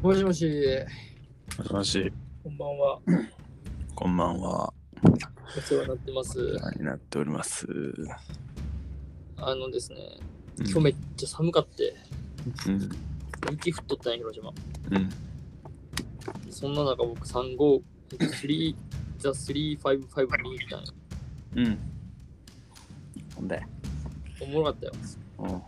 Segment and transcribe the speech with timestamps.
[0.00, 0.46] もしもし、
[1.58, 2.12] もしもし、
[2.44, 3.00] こんばんは。
[3.96, 4.72] こんばんは。
[5.56, 6.40] お世話になってます。
[6.40, 7.66] お世話になっております。
[9.38, 9.98] あのですね、
[10.58, 11.96] うん今日めっちゃ寒かって、
[12.68, 12.88] うん。
[13.50, 14.52] 雪降っとったんや、広島。
[14.90, 15.10] うん。
[16.48, 18.76] そんな中、僕、35、3、
[19.18, 20.86] ザ355見に来たんや。
[21.56, 21.78] うん。
[23.34, 23.60] ほんで。
[24.40, 24.92] おもろかったよ。
[25.38, 25.62] うん。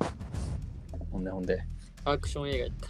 [1.10, 1.64] ほんでほんで。
[2.04, 2.89] アクション映画やった。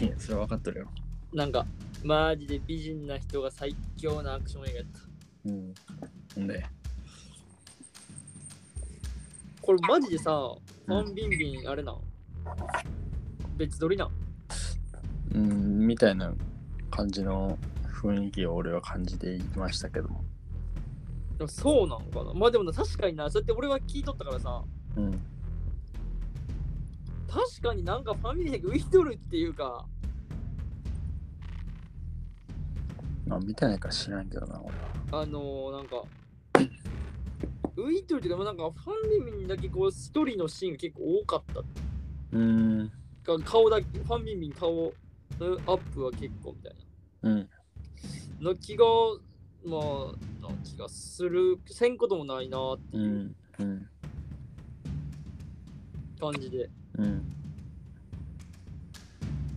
[0.00, 0.88] いや、それは分かってるよ。
[1.32, 1.66] なんか、
[2.02, 5.00] マジで美人な人が最強なアクション映画やった。
[5.44, 5.74] うん。
[6.34, 6.66] ほんで？
[9.60, 10.54] これマジでさ、
[10.86, 12.00] ファンビンビンあれなん？
[13.56, 14.10] 別撮りなん？
[15.34, 16.32] うん、みたいな
[16.90, 17.58] 感じの
[18.02, 20.24] 雰囲気を俺は感じていましたけども。
[21.36, 24.64] でもそうなんかなまあでもな確かにな、そうやって俺は聞いとったからさ、
[24.96, 25.12] うん。
[27.28, 29.86] 確かになんかファミリーが浮いとるっていうか、
[33.30, 34.76] まあ、見てないから知らんけどな、俺
[35.12, 35.22] は。
[35.22, 36.02] あのー、なんか、
[37.76, 38.92] 浮いていうか、なんかファ
[39.22, 41.60] ンビンビンだけこう一人のシーンが結構多かった。
[41.60, 42.90] うーん。
[43.22, 44.92] か顔だけ、ファンビンビン顔の
[45.66, 46.74] アップは結構みたい
[47.22, 47.38] うん。
[47.38, 47.46] な。
[48.40, 48.84] の気が、
[49.64, 53.00] まあ、な気がする、せんこともないなってう。
[53.00, 53.88] いうんうん。
[56.18, 57.22] 感じで、うん。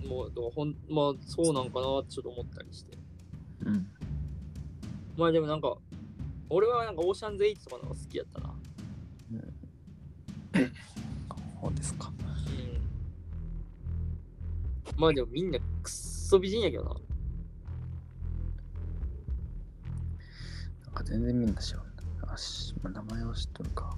[0.08, 3.03] もう、ほんまあ、そうなんかなちょっと思ったりして。
[3.66, 3.88] うん。
[5.17, 5.78] まあでもなんか、
[6.50, 8.53] 俺はなんかオーシャンズ8とかの方が好きやったな。
[11.61, 12.11] そうですか。
[12.11, 12.11] う
[14.95, 15.00] ん。
[15.00, 16.89] まあでもみんなくっそ美人やけどな。
[20.86, 21.83] なんか全然みんな知らん。
[22.27, 23.98] あし、まあ、名前は知っとるか。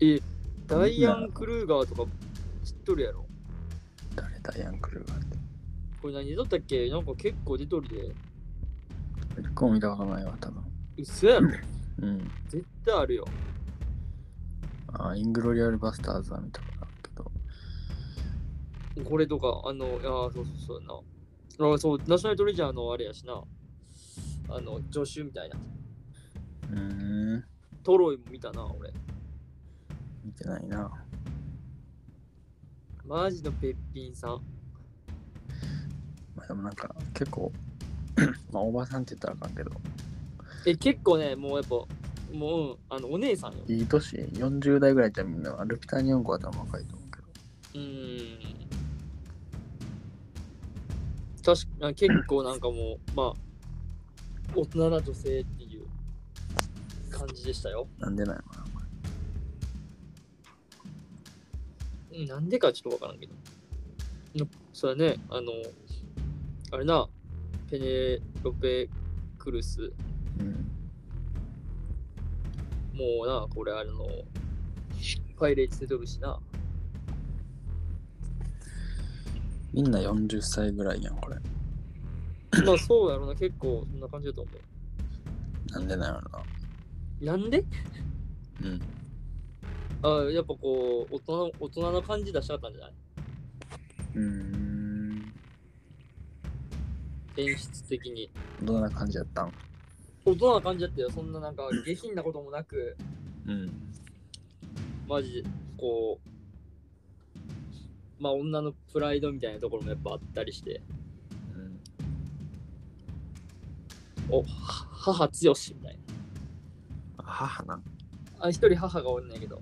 [0.00, 0.20] え、
[0.66, 2.10] ダイアン・クルーガーとか
[2.64, 3.24] 知っとるやろ？
[4.14, 5.36] 誰ダイアン・クルーガーって。
[6.02, 6.90] これ何撮ったっけ？
[6.90, 8.14] なんか結構出とるで。
[9.36, 10.62] 僕も見たことないわ、多分。
[10.98, 11.48] 嘘やろ
[12.02, 12.30] うん。
[12.48, 13.24] 絶対あるよ。
[14.92, 16.90] あ、イングロリアル・バスターズは見たことある
[18.94, 19.08] けど。
[19.08, 21.74] これとか、あの、いやーそうそうそうやな。
[21.74, 23.42] あそう、ナショナルトレジャーのあれやしな。
[24.48, 25.56] あの、助手みたいな。
[26.70, 27.44] うーん。
[27.82, 28.92] トロイも見たな、俺。
[30.24, 30.90] 見てないな。
[33.06, 34.30] マジのべっぴんさん。
[36.36, 37.52] まあ、でもなんか結構、
[38.52, 39.70] まあおばさんって言ったらあかんけど、
[40.64, 41.86] え、結構ね、もうやっぱ、も
[42.32, 43.58] う、うんあの、お姉さんよ。
[43.66, 47.24] いい年、40代ぐらいじゃみんな、ルピターニョンコは多分若いと思うけど。
[47.74, 48.62] うーん。
[51.44, 53.32] 確かに結構なんかもう、まあ、
[54.54, 55.86] 大人な女性っていう
[57.10, 57.88] 感じでしたよ。
[57.98, 58.62] なんでないのかな。
[62.14, 63.34] うんなんでかちょっとわからんけど。
[64.36, 65.52] のそれね、あの、
[66.70, 67.08] あれな、
[67.72, 68.90] ペネロペ・
[69.38, 69.90] クルス、
[70.38, 70.70] うん。
[72.94, 74.06] もうな、これあの、
[75.38, 76.38] パイレーツで撮るしな。
[79.72, 81.36] みんな40歳ぐらいやん、これ。
[82.62, 84.50] まあそうやろな、結構そんな感じだと思
[85.70, 86.44] なんでないのな。
[87.22, 87.24] う。
[87.24, 87.64] なんで？
[88.62, 88.80] うん。
[90.02, 92.92] あやっぱこう、大人大人の感じ出したかったんじゃない？
[94.16, 94.61] うーん。
[97.36, 98.30] 演出的に。
[98.62, 99.52] どんな感じやったん？
[100.24, 101.10] 大人な感じだったよ。
[101.10, 102.96] そんななんか 下品なこともなく、
[103.46, 103.70] うん。
[105.08, 110.80] マジでこう、まあ女のプライドみたいなところもやっぱあったりして、
[111.54, 111.80] うん、
[114.30, 114.46] お、は
[114.92, 115.98] 母強しみたい
[117.18, 117.24] な。
[117.24, 117.82] 母なん？
[118.38, 119.60] あ、一人母がおるんやけど、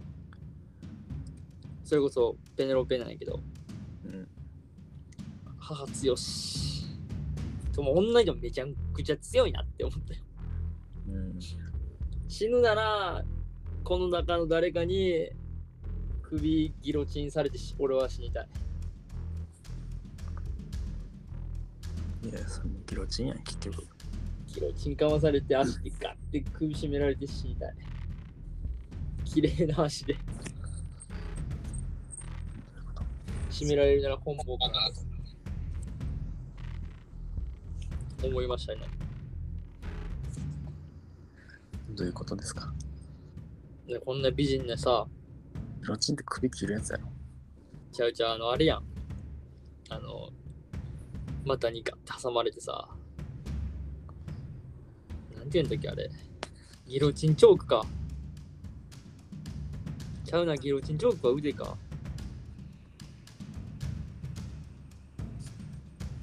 [1.84, 3.40] それこそペネロペなんやけど、
[4.04, 4.28] うん。
[5.58, 6.84] 母強し。
[7.80, 10.20] でも女でもめちゃくちゃ強いなって思ったよ。
[11.08, 11.38] うん。
[12.28, 13.24] 死ぬなら、
[13.82, 15.30] この中の誰かに
[16.20, 18.48] 首ギロチンされてし俺は死にたい。
[22.28, 23.86] いや、そのギロチンやん、結局。
[24.48, 27.74] ギロチンかまされて足でガッて首絞められて死にたい。
[29.24, 30.18] 綺麗な足で。
[33.50, 35.09] 締められるなら本望かなと
[38.22, 38.82] 思いましたね。
[41.90, 42.72] どういうことですか？
[43.86, 45.06] ねこんな美人なさ、
[45.82, 47.08] ギロチンって首切るやつやろ。
[47.92, 48.82] ちゃうちゃう、あの、あれやん。
[49.88, 50.30] あの、
[51.44, 52.88] 股にガッて挟まれてさ、
[55.34, 56.10] なんて言うんだっけ、あれ。
[56.86, 57.84] ギロチンチョークか。
[60.24, 61.76] ちゃうな、ギロチンチョークは腕か。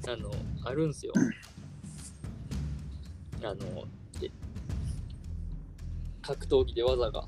[0.06, 0.30] あの、
[0.64, 1.12] あるんすよ。
[3.42, 3.84] あの、
[4.22, 4.30] え
[6.22, 7.26] 格闘技で技が。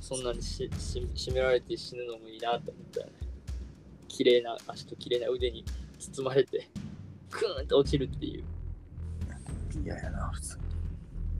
[0.00, 3.12] そんなにしし締められて死ぬのもいいなと思ったよね。
[4.06, 5.64] 綺麗な足と綺麗な腕に
[5.98, 6.68] 包まれて、
[7.30, 8.44] クーンと落ちるっていう。
[9.84, 10.64] 嫌やな、普通に。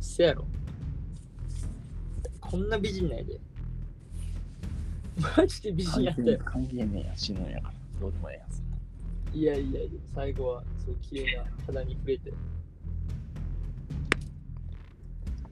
[0.00, 0.44] せやろ。
[2.40, 3.40] こんな美人ないで。
[5.36, 6.38] マジで美人やったよ。
[6.44, 7.74] 関係ねえや、死ぬんやから。
[8.00, 8.65] どうでもええやつ。
[9.36, 9.80] いやいや、
[10.14, 12.32] 最後はそう綺麗な肌に触れて。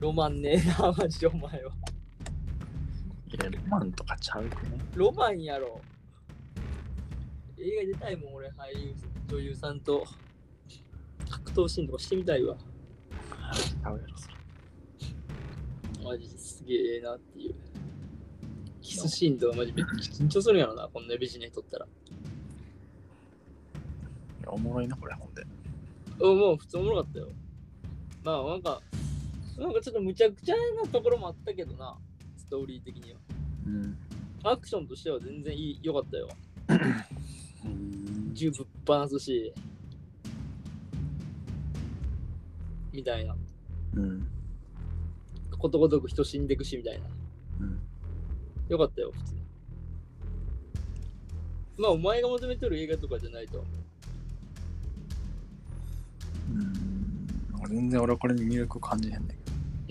[0.00, 1.50] ロマンねえな、マジでお前は。
[1.50, 4.78] いや、ロマンとかちゃうくね？
[4.94, 5.82] ロマンやろ。
[7.58, 8.94] 映画出たいもん、俺、俳優、
[9.28, 10.02] 女優さんと
[11.28, 12.56] 格闘シーンとかしてみたいわ。
[12.56, 14.34] ちゃうやろ、それ。
[16.02, 17.54] マジですげえなっていう。
[18.80, 21.86] キスシーンとかマジめっちゃ緊張するんやろな、こんな美人に撮ったら。
[24.44, 25.42] いやおもろいな、これ、ほんで。
[26.20, 27.28] うん、もう普通おもろかったよ。
[28.22, 28.82] まあなんか、
[29.58, 31.96] なんかちょっとむちゃくちゃなところもあったけどな、
[32.36, 33.20] ストーリー的には。
[33.66, 33.96] うん。
[34.42, 36.28] アクションとしては全然いい良かったよ。
[37.64, 38.34] うん。
[38.34, 39.54] 銃ぶっ放すし、
[42.92, 43.34] みたいな。
[43.94, 44.28] うん。
[45.58, 47.06] ことごとく人死んでくし、みたいな。
[47.60, 47.80] うん。
[48.68, 49.40] よかったよ、普通に。
[51.78, 53.83] まあ、お前が求めてる映画とかじゃないとは思う
[57.66, 57.70] ん。
[57.70, 59.34] 全然俺はこれに魅力感じへんねんけ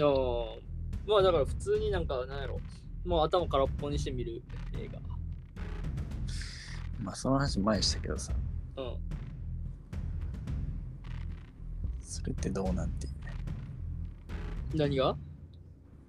[0.04, 0.06] う。
[0.06, 0.60] ああ、
[1.08, 2.60] まあだから普通になんか、なんやろ。
[3.06, 4.42] もう頭空っぽにして見る
[4.80, 5.00] 映画。
[5.00, 5.06] ど。
[7.02, 8.32] まあ、その話前にしたけどさ、
[8.78, 8.96] うん。
[12.00, 13.34] それってどうなんていうね。
[14.74, 15.18] 何が？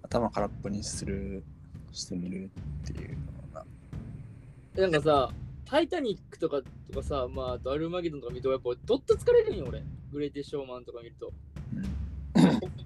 [0.02, 1.43] 頭空っぽにする、
[1.90, 2.50] してみる
[2.84, 3.64] っていうのが
[4.76, 4.82] な。
[4.82, 5.32] なんかさ、
[5.64, 9.82] タイタニックとかとかさ、まあ、あとアルマゲドンとか見ると、やっぱどっと疲れるんよ、俺。
[10.12, 11.32] グレイテショーマンとか見ると。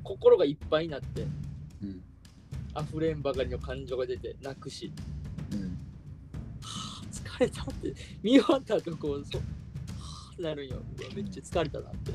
[0.08, 1.26] こ心がいっぱいになって、
[1.82, 2.02] うん。
[2.82, 4.90] 溢れんばかりの感情が出て、泣くし、
[5.52, 5.78] うん。
[7.12, 10.76] 疲れたって、見終わった後こう、そはぁなるんよ。
[11.14, 12.12] めっちゃ疲れたなって。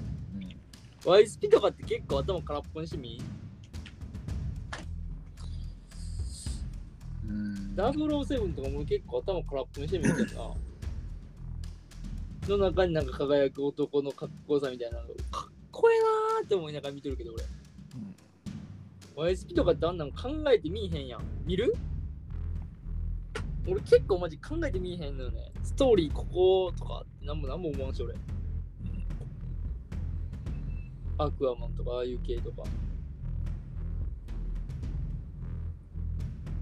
[1.05, 3.21] ワイスピとかって結構頭空っぽにしてみ？
[7.27, 7.73] うん。
[7.75, 10.55] 007とかも結構頭空っぽにしてみるけど
[12.49, 12.57] な。
[12.57, 17.43] の中になんか輝く男のかっこよさみたいなのがかっこええなーって思いながら見てるけど俺。
[19.15, 21.21] YSP とかってあんなん考えてみいへんやん。
[21.45, 21.73] 見る？
[23.67, 25.51] 俺結構マジ考えてみいへんのよね。
[25.61, 28.15] ストーリーこことかってなんもなんも思わんし俺。
[31.17, 32.63] アクアマンとかああいう系とか。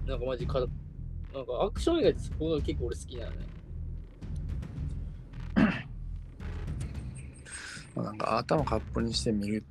[0.06, 3.36] なんかマジか、なんかアクション以外ってそこが結構俺好きなのね。
[7.94, 9.64] まあ、なんか頭空っぽにしてみる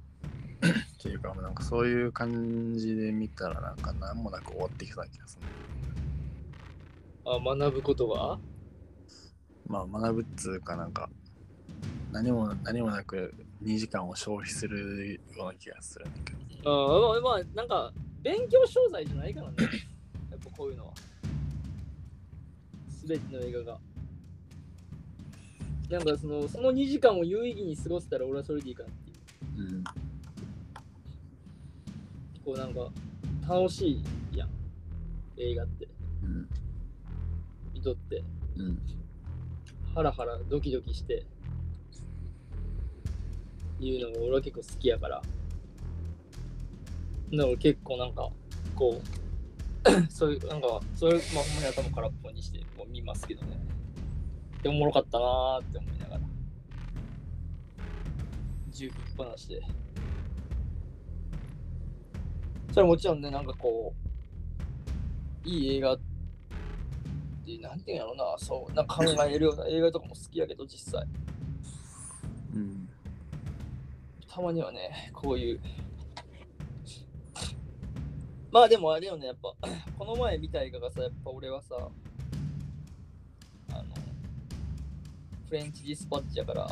[0.61, 5.47] っていうか、なんかそういう感じで見たら、なんか何もなく終わってきそうな気がする。
[7.25, 8.39] あ、学ぶことが
[9.67, 11.09] まあ学ぶっつうかなんか、
[12.11, 16.69] 何も何もなく2時間を消費するような気がするんだけど。
[16.69, 19.55] ああ、まあ、まあ、なんか、勉強商材じゃないからね。
[20.29, 20.93] やっぱこういうのは。
[22.89, 23.79] すべての映画が。
[25.89, 29.75] なんかその、その2時間を有意義に過ごせたら俺はそれでいいかなっていう。
[29.75, 29.83] うん。
[32.43, 32.91] こうなんか、
[33.47, 34.49] 楽しいやん。
[35.37, 35.87] 映画って。
[36.23, 36.49] うん。
[37.73, 38.23] 見とって。
[38.57, 38.79] うん。
[39.93, 41.25] ハラハラドキドキして。
[43.79, 45.21] いうのが俺は結構好きやから。
[47.33, 48.29] だから結構なんか、
[48.75, 53.59] こう、 そういう、なんか、そういう、まあほんまに頭空っぽにしてこう見ますけどね。
[54.61, 56.21] で、おもろかったなーって思いながら。
[58.69, 59.61] 銃ぶっ放して。
[62.71, 63.93] それはもちろんね、なんかこ
[65.45, 65.99] う、いい映画っ
[67.45, 71.05] て、なんていうんやろな、そう、なんか考えるような 映画とかも好きやけど、実際。
[72.55, 72.89] うん。
[74.25, 75.59] たまにはね、こういう。
[78.51, 79.53] まあでもあれよね、やっぱ、
[79.97, 81.75] この前見た映画がさ、やっぱ俺はさ、
[83.71, 83.83] あの、
[85.47, 86.67] フレンチディスパッチやから、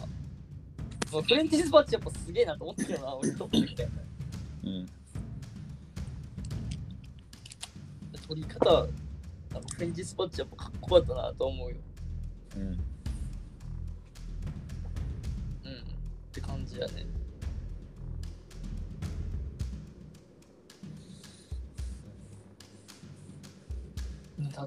[1.11, 3.83] まあ、フレンチディスパッチやっぱすげえなと思ってるよな、俺と思ってた。
[4.63, 4.98] うん。
[8.29, 8.85] 撮り方、
[9.51, 11.77] なんかフレンチディスパッチやっぱかっこよかったなと思うよ。
[12.57, 12.63] うん。
[12.63, 12.75] うん。
[12.75, 12.77] っ
[16.31, 17.07] て感じやね。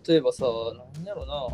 [0.07, 0.45] 例えばさ、
[0.97, 1.49] なんやろな。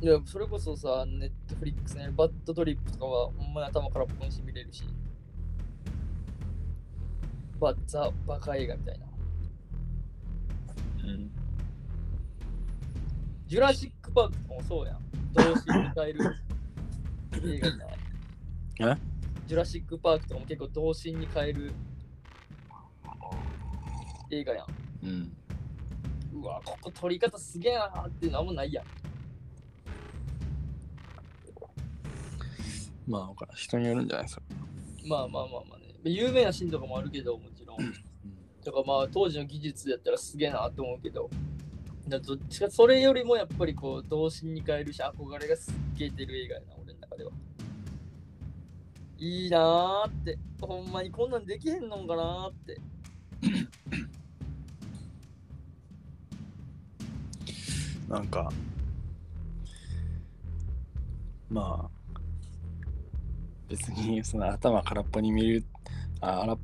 [0.00, 4.84] いや、それこそさ、ネットフリックスね、バッドトリップとかは、ほんまに頭からポンして見れるし。
[7.58, 9.11] バッザ・バカ映画みたいな。
[11.12, 11.30] うん。
[13.46, 14.98] ジュラシック・パークもそうやん。
[15.34, 16.36] 童心に変える
[17.54, 18.98] 映画じゃない？
[18.98, 18.98] え？
[19.46, 21.72] ジュラシック・パークとかも結構童心に変える
[24.30, 24.66] 映画やん。
[25.04, 25.36] うん。
[26.34, 28.84] うわ、ここ撮り方すげえなーっていうのあんまないやん。
[33.06, 34.26] まあ、人によるんじゃない？
[34.26, 34.42] ですか。
[35.06, 35.92] まあまあまあまあね。
[36.04, 37.78] 有名なシーンとかもあるけど、もちろん。
[38.62, 41.30] とからまあ当時の技術やったらすげえなと思うけど。
[42.08, 47.30] だどっちかそれよりもやっぱりこう童心に変えるし憧れがすっげえ出る映画やな俺の中では
[49.18, 52.80] いいなーってほんまにこんなんできへんのかなーって
[58.12, 58.52] なんか、
[61.48, 62.18] まあ、
[63.68, 65.64] 別にその頭空っぽに見る、
[66.20, 66.58] あ、荒っ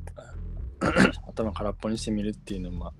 [1.29, 2.93] 頭空っぽにして見るっていうのは、まあ、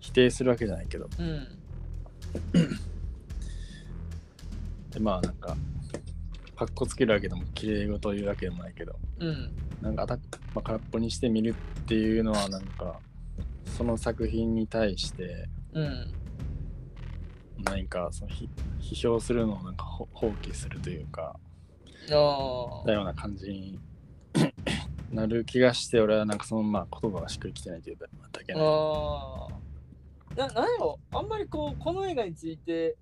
[0.00, 1.48] 否定するわけじゃないけど、うん。
[4.90, 5.56] でまあなんか、
[6.56, 9.50] かっこつけるわけでも、綺麗事を言うわけでもないけど、うん。
[9.82, 10.16] なんか頭、
[10.54, 12.98] まあ、空っぽにして見るっていうのは、なんか、
[13.76, 16.12] その作品に対して、うん。
[17.64, 18.48] 何かそのひ
[18.80, 21.36] 批評するのをなんかほ放棄するというか、
[22.86, 23.78] だような感じに
[25.12, 28.06] なる気がして、俺はなんかそのまあ言葉がしっくりきてないというだ
[28.44, 28.62] けない。
[28.62, 30.98] ああななんやろ？
[31.12, 32.96] あんまりこうこの映画について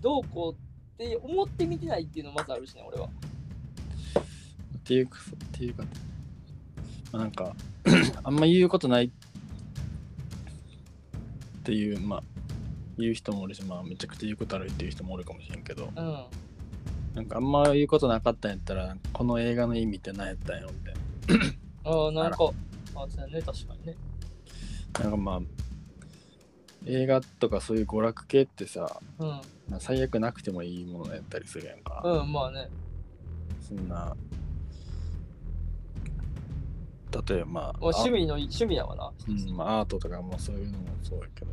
[0.00, 3.06] どうこうって思ってみてないっていうのまずあるしね俺は。
[3.06, 3.10] っ
[4.86, 5.82] ていうか、っていうか、
[7.12, 7.56] まあ、なんか、
[8.22, 9.10] あんま言うことないっ
[11.62, 12.22] ていう、まあ、
[12.98, 16.24] 言う人もおるし、まあ、めちゃくちゃ言うことあるっていう人もおるかもしれんけど、うん
[17.14, 20.94] なんかあんま言うことなかったんやったら、この映画の意味って何やったんよみたい
[21.84, 22.36] ああなんか
[22.96, 23.96] あそうやね確かにね。
[24.94, 25.00] な。
[25.00, 25.40] なんかまあ、
[26.86, 29.28] 映画とかそういう娯楽系ってさ、うん。
[29.68, 32.02] まあ最悪なくてもいいものやったりするやんか。
[32.04, 32.68] うんまあね。
[33.60, 34.14] そんな、
[37.28, 41.52] 例えばまあ、まあ趣味の趣味やわな、うんまあ、アートとかもそういうのもそうやけど。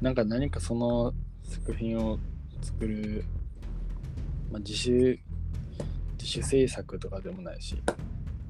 [0.00, 1.12] なんか何かその
[1.44, 2.18] 作品を
[2.62, 3.24] 作る、
[4.50, 5.18] まあ、自主
[6.18, 7.80] 自主制作とかでもないし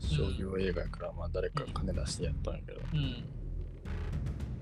[0.00, 3.24] 商業映画やからまあ誰かが金出してやったんやけど、うん。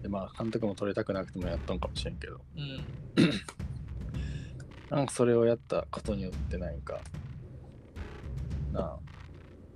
[0.02, 2.40] でまあ監督も撮りたくなくてもやったんかもしれんけど。
[2.56, 2.84] うん。
[4.90, 7.00] なんかそれをやったことによって何か
[8.72, 8.98] なあ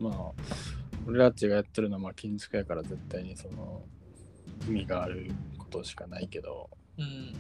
[0.01, 0.33] まあ
[1.07, 3.83] 俺らっちがやってるのはまあ建築やから絶対にその
[4.69, 6.71] 意味があることしかないけど。
[6.99, 7.33] うん。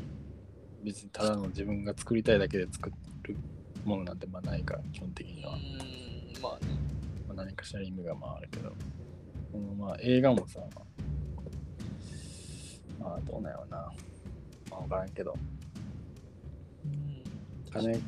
[0.84, 2.90] 別にただの自分が作りたいだけで作
[3.22, 3.36] る
[3.84, 6.72] ものなんてまあないから基本的には、うんまあね。
[7.28, 8.70] まあ、何かしら意味がまああるけど。
[8.70, 10.60] このまあ映画もさ
[12.98, 13.76] まあどうなんやろうな。
[14.70, 15.34] まあ分からんけど。
[16.84, 17.22] うん。
[17.70, 18.00] 金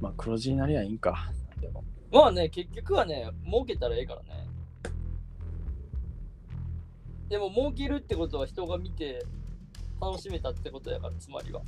[0.00, 1.30] まあ黒字になりゃいいんか。
[1.60, 1.84] でも。
[2.10, 4.46] まあね結局はね儲けたらええからね。
[7.28, 9.24] でも儲けるってことは人が見て
[10.00, 11.62] 楽しめたってことやからつまりは。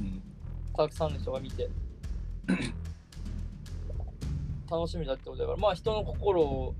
[0.00, 0.22] うん
[0.78, 1.68] たくさんの人が見て。
[4.70, 5.56] 楽しめたってことだから。
[5.56, 6.74] まあ人の心を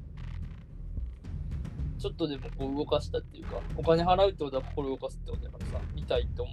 [1.98, 5.80] ちょっとでもこう動かしたっていうかお金払うってことは心を動かすってことだからさ。
[5.96, 6.52] 見たいと思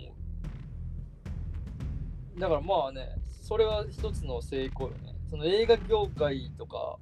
[2.35, 2.39] う。
[2.39, 5.13] だからまあねそれは一つの成功よね。
[5.29, 6.97] その映画業界とか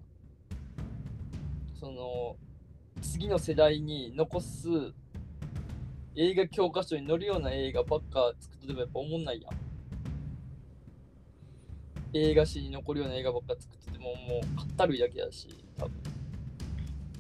[1.80, 2.36] その
[3.02, 4.68] 次の世代に残す
[6.16, 9.73] 映画教科書に載るような映画ばっか作っててもやっぱ思んないやん。
[12.14, 15.92] 映画史に残るような映画ばっか作っててももうかったるいだけだし多分。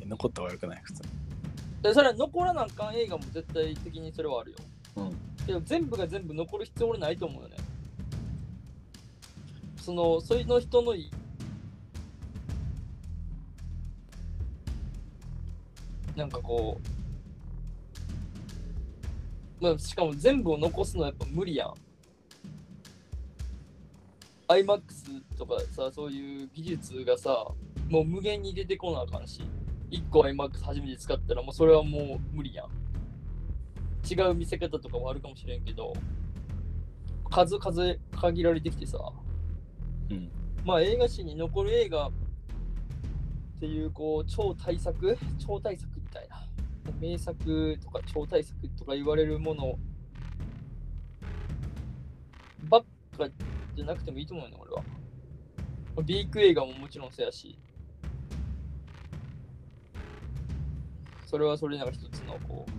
[0.05, 1.03] 残った方がよくない普通
[1.81, 4.57] でそれは残らなあかん映画も絶対的にそれはあるよ。
[4.97, 5.17] うん。
[5.45, 7.57] けど全部が全部残る必要俺ないと思うよね。
[9.77, 11.11] そのその人のい
[16.15, 16.79] なんかこ
[19.59, 21.73] うまあしかも全部を残すのはやっぱ無理やん
[24.53, 27.47] iMAX とかさそういう技術がさ
[27.89, 29.41] もう無限に出てこなあかんし
[29.91, 32.67] 1個 iMAX 初めて使ったらもうそれはもう無理やん。
[34.05, 35.93] 違う見せ方とかもあるかもしれんけど
[37.31, 38.97] 数数限られてきてさ
[40.09, 40.29] うん。
[40.65, 42.11] まあ映画史に残る映画っ
[43.59, 46.45] ていうこう超大作超大作みたいな
[46.99, 49.77] 名作とか超大作とか言われるもの
[53.17, 53.29] か
[53.75, 54.83] じゃなくてもいいと思うよね、俺は。
[56.05, 57.57] B 級映画ももちろんそうやし。
[61.25, 62.71] それはそれなんか一つのこう、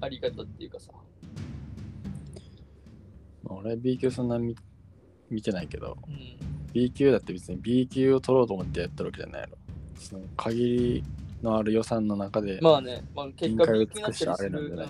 [0.00, 0.90] あり方っていうかさ。
[3.44, 4.56] まあ俺 B 級そんな見
[5.30, 6.18] 見てないけど、うん。
[6.72, 9.56] B 級だって別に B 級を取ろうと思ってやってるわけじゃないやろ。
[9.96, 11.04] その限り
[11.42, 14.74] のある予算の中で、まあね、まあ、結果 B 級になったりする。
[14.76, 14.86] うん。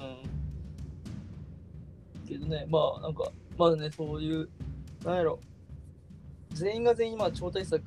[2.27, 4.49] けどね、まあなんか、まだね、そういう、
[5.05, 5.39] なんやろ、
[6.51, 7.83] 全員が全員今超大作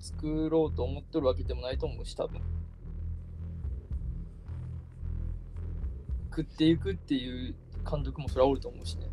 [0.00, 2.40] 作ろうと思っとるわけでもないと思うし、多分。
[6.30, 7.54] 食っていくっていう
[7.88, 9.06] 監督もそれはおると思うしね。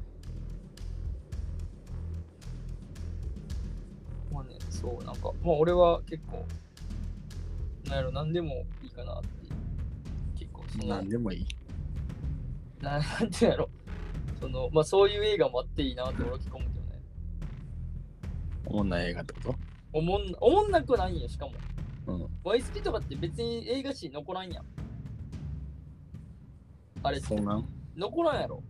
[4.31, 6.45] まあね、そう、なんか、まあ俺は結構、
[7.85, 9.53] なんやろ、何でもいいかなっていう。
[10.39, 11.47] 結構、その、何でもいい。
[12.81, 13.69] ななんてやろ、
[14.39, 17.01] その、まあそういう映画もあっていいなって俺は結構思うけどね。
[18.65, 19.55] おもんない映画ってこ
[19.93, 21.53] おもん、おもんなくはないんや、しかも。
[22.05, 22.27] とうん。
[22.43, 24.65] ワイスピとかって別に映画史に残らんやん。
[27.01, 27.67] あれそうなん？
[27.95, 28.63] 残らんやろ。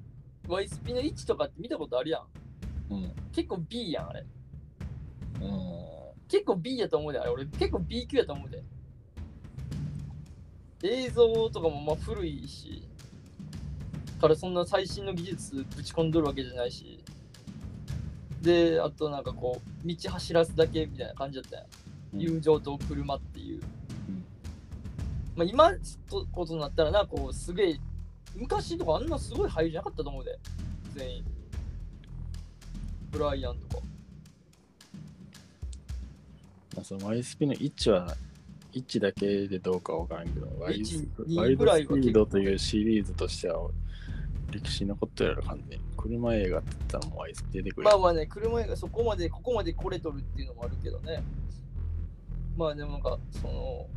[0.48, 2.94] ワイスピの位置とかって見たことあるやん。
[2.94, 3.14] うん。
[3.32, 4.26] 結構 B やん、あれ。
[5.42, 5.50] うん。
[6.28, 7.30] 結構 B やと思うで、あれ。
[7.32, 8.64] 俺結構 B 級やと思うで。
[10.82, 12.88] 映像とかもまあ古いし、
[14.20, 17.00] からそんな最新の技術ぶち込んどるわけじゃないし、
[18.42, 21.66] で、あとなんかこう、道走らすだけみたいな感じだったやん。
[21.66, 21.70] うん
[22.12, 23.62] 友情と車っていう。
[24.08, 24.24] うん
[25.36, 25.72] まあ今
[26.10, 27.80] とことになったらな、こう、すげえ、
[28.36, 30.38] 昔とかあんなすごい俳優じゃなかったと思うで、
[30.96, 31.24] 全員。
[33.12, 33.84] ブライアンとか。
[36.76, 38.18] まあ、その YSP の位置は、
[38.74, 43.70] 位置だけでどうかわからんけど、ワイス1ワイドぐらいは結構スピードというシリーズとしては、
[44.52, 45.86] 歴史に残ってるやろ、完全に。
[45.98, 47.86] 車映画って言ったらもう YSP 出てくる。
[47.86, 51.24] まあまあね、車がそこまで、ここまで来れとるっていうのもあるけどね。
[52.58, 53.88] まあでもなんか、その、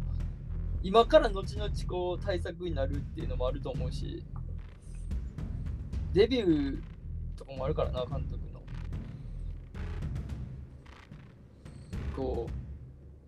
[0.83, 4.25] 今から後々こう対策になるっていうのもあると思うし、
[6.13, 6.83] デビュー
[7.37, 8.63] とかもあるからな、監督の。
[12.17, 12.49] こ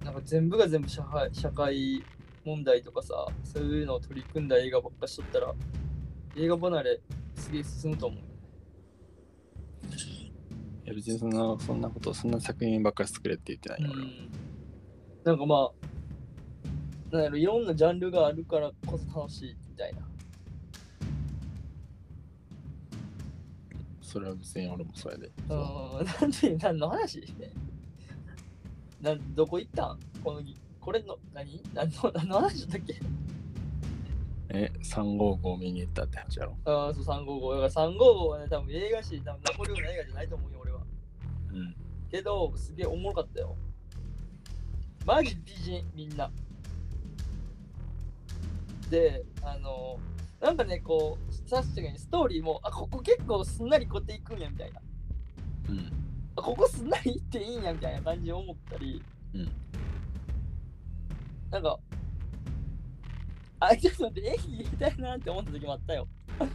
[0.02, 2.04] う、なんか全部が全部社会社会
[2.44, 5.54] 問題とかさ、そういうのを取り組んだ映画ばっかしとったら、
[6.36, 7.00] 映画離れ
[7.36, 8.20] すげえ進むと思う。
[10.84, 14.04] いや別にそんなそんなこと、そんな作品ばっかり作れって言ってないよ、俺
[15.24, 15.70] なんかま
[17.12, 20.00] あ、なんやろ、いろんなジャンルがあるからこそ楽しいみたいな。
[24.02, 25.30] それは別に俺もそれで。
[25.48, 27.34] うん、なんで、何の話？
[29.00, 29.98] なんどこ行ったん？
[30.22, 31.62] このぎ、これの、何？
[31.72, 33.00] 何の何の話だったっけ？
[34.50, 36.56] え、355見に行ったって話やろ。
[36.64, 37.62] ああ、そう、355。
[37.62, 40.80] だから355はね、多分映画史、多分残るような映画じゃないと思うよ、俺は。
[41.52, 41.76] うん。
[42.10, 43.56] けど、すげえおもろかったよ。
[45.06, 46.30] マジ美人、みんな。
[48.90, 49.98] で、あの、
[50.40, 54.80] なんかね、こう、確かにストーリーも、あ、ここ結構すんなりこっていくんや、みたいな。
[55.70, 55.92] うん。
[56.36, 59.02] あ、ここすんなりいっていいんや、みたいな感じで思ったり。
[59.34, 59.52] うん
[61.54, 61.78] なんか、
[63.66, 66.08] あ、ちょっと待って、演技下手やなって思った時もあったよ。
[66.40, 66.46] あ、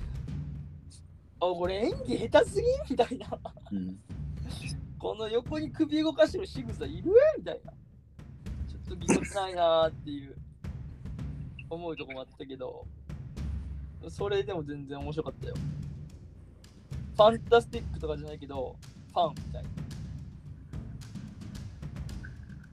[1.40, 3.40] これ演技下手すぎんみたいな。
[3.72, 4.00] うん。
[4.98, 7.72] この横に首動かしてる仕草いるみたいな。
[7.72, 10.36] ちょっとぎこちないなーっていう
[11.70, 12.86] 思うとこもあったけど、
[14.10, 15.56] それでも全然面白かったよ。
[17.16, 18.76] ファンタスティックとかじゃないけど、
[19.14, 19.70] ファンみたいな。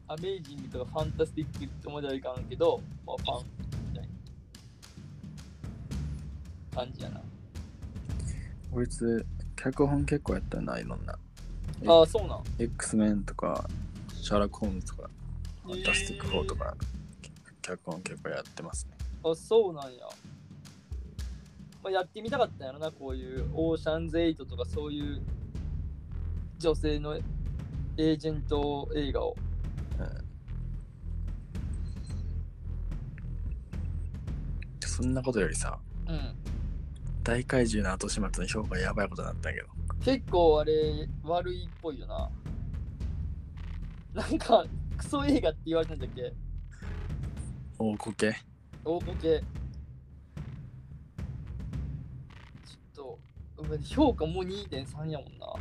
[0.09, 3.46] アメイジングとかファンタスティックってまではいかんけど、まあ、ファン
[6.76, 7.22] 感じやな。
[8.70, 9.24] こいつ、
[9.56, 11.18] 脚本結構やったな、いろんな。
[11.82, 12.42] えああ、そうなん。
[12.58, 13.66] X メンとか、
[14.12, 15.10] シャーラック・ホームズとか、
[15.64, 16.76] ファンタスティック4とか、
[17.62, 18.96] 脚本結構やってますね。
[19.24, 20.00] あ、そうなんや。
[21.82, 25.22] まあ、やってみたかったんやろな、こういうオーシャンズ8とかそういう
[26.58, 29.36] 女性のエージェント映画を。
[34.96, 36.34] そんなことよりさ、うん。
[37.26, 39.66] 大怪獣の後始末の評価やばいことになったけど。
[40.04, 42.30] 結構あれ、悪いっぽいよな。
[44.14, 44.64] なんか、
[44.96, 46.32] クソ映画って言われたんだっけ？
[47.76, 48.36] 大こけ。
[48.84, 49.42] 大ボケ。
[52.94, 53.18] ちょ
[53.64, 55.52] っと、評価もう2.3やもんな。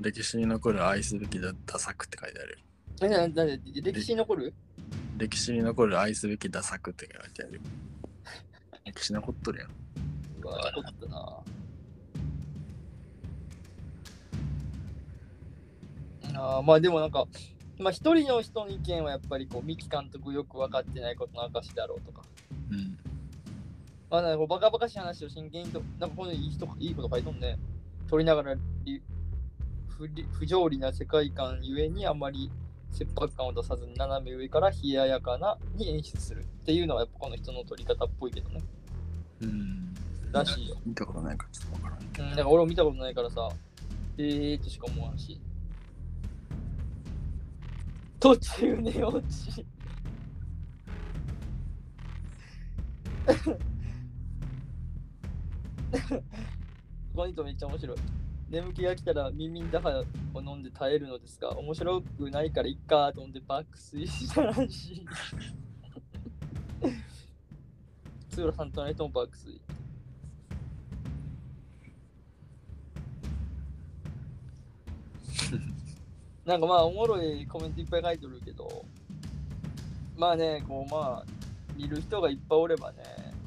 [0.00, 2.58] 歴史に残る愛すべきダダ作って書いてあるよ。
[3.02, 4.54] え、な、な、な歴史に残る？
[5.16, 7.60] 歴史に残る愛すべきダ作って書いてあるよ。
[8.84, 9.81] 歴史残っとるやん。
[10.48, 11.42] か、ちょっとな。
[16.34, 17.26] あまあでもなんか、
[17.78, 22.22] まあ、一人の人の意見はやっぱりこう三木監督よく分かってないことの証だろうとか。
[22.70, 22.98] うん。
[24.10, 27.58] まあなんかバカバカしい話を真剣にと、なんかこのいい人いいこと書いとんね。
[28.08, 28.56] 取りながら
[29.88, 32.50] 不不条理な世界観ゆえにあまり
[32.90, 38.60] 切迫感を出さずに斜め上から冷ややかなに演出するっていうのはやっぱこの人の取り方っぽいけどね。
[39.40, 39.94] うん。
[40.32, 40.76] らしいよ。
[40.84, 42.00] 見たことないからちょっとわからん。
[42.02, 43.48] うん、だから俺も見たことないからさ、
[44.18, 45.40] えーってしか思わんし。
[48.20, 49.66] 途中寝落ち。
[57.14, 57.96] この人めっちゃ面白い。
[58.48, 65.06] 眠気が来たら耳ダハを飲んで耐えるのですが、面白くないからいっかと思って爆睡したらしい。
[68.30, 69.60] 津浦さんとないとも爆睡。
[76.44, 78.84] なんかまあおもろいコメントいっぱい書いてるけど、
[80.16, 81.26] まあね、こうまあ、
[81.76, 82.98] 見る人がいっぱいおればね、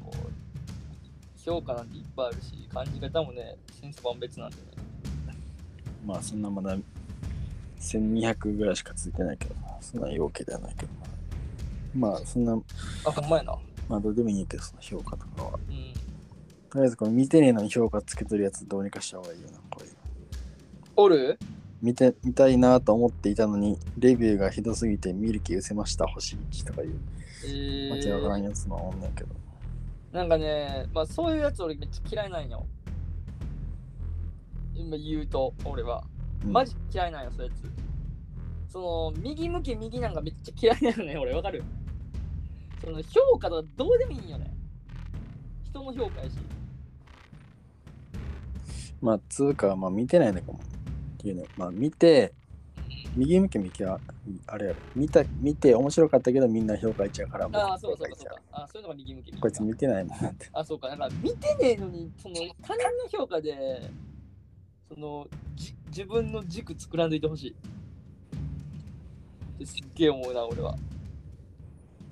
[0.02, 4.62] こう、評価なんていっぱいあるし、感じ方もね、千差万別なんでね。
[6.06, 6.76] まあそんなまだ
[7.78, 10.92] 1200ぐらいしかついてないけど、そんな要件ではないけど。
[11.94, 12.52] まあそんな、
[13.04, 13.56] あ、ほんまやな。
[13.88, 15.58] まあどうでもいいけど、その評価とかは。
[15.68, 15.92] うん。
[16.70, 19.96] とりあえずこの見てねえのに評価つけとるやつどうにかした方がいいよな、こういう。
[20.96, 21.38] おる？
[21.82, 26.98] 見て見たいなと思っていたのに、レビューがひどすぎて見る気失せました、星1とかいう。
[27.46, 29.34] えわけわからんー、やつもおんねんけど。
[30.12, 32.66] なんかね、まあそういうやつ俺めっちゃ嫌いなんよ。
[34.74, 36.04] 今言うと、俺は。
[36.44, 37.56] うんマジ嫌いなんよ、そういうや
[38.68, 38.72] つ。
[38.72, 41.64] その、右向け右なんかめっちゃ嫌いなのね、俺、わかる？
[42.82, 44.54] その、評価とかどうでもいいんよね。
[45.64, 46.36] 人の評価やし。
[49.00, 50.60] まあ、つうか、まあ見てないのかも。
[51.30, 51.44] いうの。
[51.56, 52.32] まあ見て、
[53.16, 53.98] 右向け右は、
[54.46, 54.78] あれやろ。
[54.94, 58.42] 見た、見て面白かったけどみんな評価1やから、ああ、そう評価1やそうかそうか。
[58.52, 59.40] あそういうのが右向け右か？
[59.42, 60.48] こいつ見てないもんなって。
[60.52, 60.88] あ、そうか。
[60.88, 63.90] だから見てねえのに、その他人の評価で、
[64.92, 67.54] そのじ自分の軸作らんといてほし
[69.58, 69.66] い。
[69.66, 70.76] すっげえ思うな、俺は。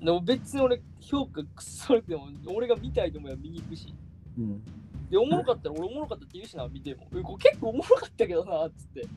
[0.01, 3.93] でも別に俺、評価くっそ悪くても、俺が見たいと思えば見に行くし。
[4.37, 4.63] うん。
[5.09, 7.05] で、おもろかったら俺おもろかったって言うしな、見ても。
[7.05, 9.07] これ結構おもろかったけどな、つって。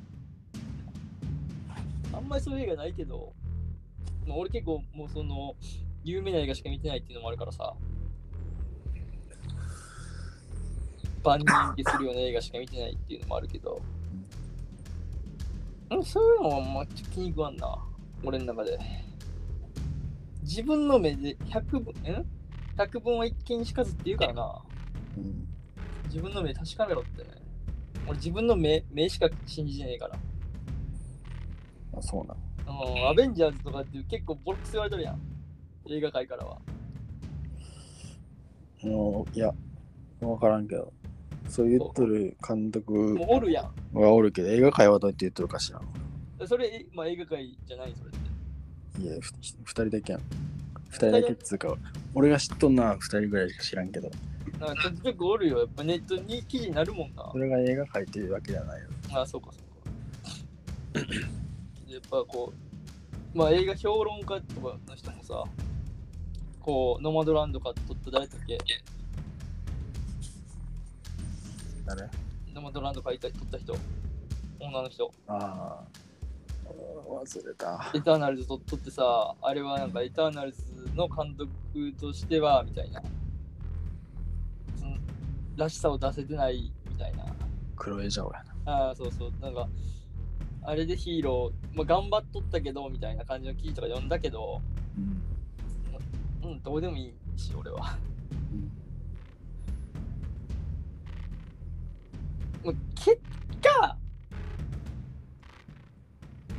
[2.12, 3.32] あんまりそういう映画ないけど、
[4.26, 5.54] まあ俺結構もうその、
[6.04, 7.74] 有名な映画しか見てないっていうのもあるからさ。
[11.24, 13.82] 万人受けするような映画しか見てないっていうのもあるけど。
[15.90, 17.78] うん、そういうのはまあちょっと気に食わんな。
[18.22, 18.78] 俺の中で。
[20.42, 22.26] 自分の目で100分、ん
[22.76, 24.62] ?100 分は一見しかずって言うからな。
[25.16, 25.47] うん。
[26.08, 27.30] 自分の目確かめろってね。
[28.06, 30.18] 俺自分の目目しか信じてねえから。
[31.96, 32.94] あ、そうなの。
[32.94, 35.20] うん、アベンジャーズとかって結構ボロクソ言われてるやん。
[35.90, 36.58] 映画界からは。
[38.82, 39.52] もういや、
[40.20, 40.92] わからんけど。
[41.48, 43.98] そう言っとる監督もうおるやん。
[43.98, 45.88] はおるけど、映画界はどうやって言っとるか知らん。
[46.46, 49.02] それ、えまあ、映画界じゃないそれって。
[49.02, 49.32] いや、ふ
[49.64, 50.22] 二人だけやん。
[50.90, 51.74] 二人だけっつうか、
[52.14, 54.10] 俺が知っとんのは二人ぐらいしか知らんけど、
[54.58, 55.58] なんかちょくちょくおるよ。
[55.60, 57.38] やっぱネットに記事になるもんなそ。
[57.38, 58.88] れが映画界というわけではないよ。
[59.12, 59.50] あ、そうか
[60.94, 61.12] そうか。
[61.86, 62.52] やっぱこ
[63.34, 65.44] う、まあ映画評論家とかの人もさ、
[66.60, 68.58] こう、ノマドランドか撮った誰だっけ？
[71.86, 72.08] 誰？
[72.52, 73.76] ノマドランド書いた撮った人、
[74.58, 75.12] 女の人。
[75.28, 76.70] ああ、
[77.08, 77.92] 忘れた。
[77.94, 80.62] エターナルズ撮ってさ、あれはなんかエターナルズ
[80.94, 81.48] の監督
[81.98, 83.00] としては、みたいな。
[85.58, 87.24] らしさを出せてないみたいな。
[87.76, 88.72] 黒江ジャオやな。
[88.72, 89.32] ああ、そうそう。
[89.40, 89.68] なんか、
[90.62, 94.62] あれでヒーロー、まあ、頑張っとったけど、みたいな感じの記事とか読んだけど、
[96.42, 96.50] うん。
[96.50, 97.98] うん、どうでもいいし、俺は。
[102.64, 103.20] もう結
[103.62, 103.96] 果、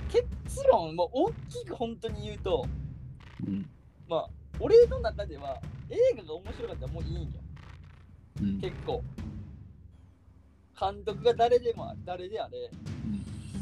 [0.09, 2.65] 結論、もう大きく本当に言うと、
[3.47, 3.69] うん。
[4.07, 7.41] まあ、俺の中では映画が面白かったらもういいんよ。
[8.41, 8.59] うん。
[8.59, 9.03] 結構。
[10.79, 12.69] 監督が誰でもあ誰であれ、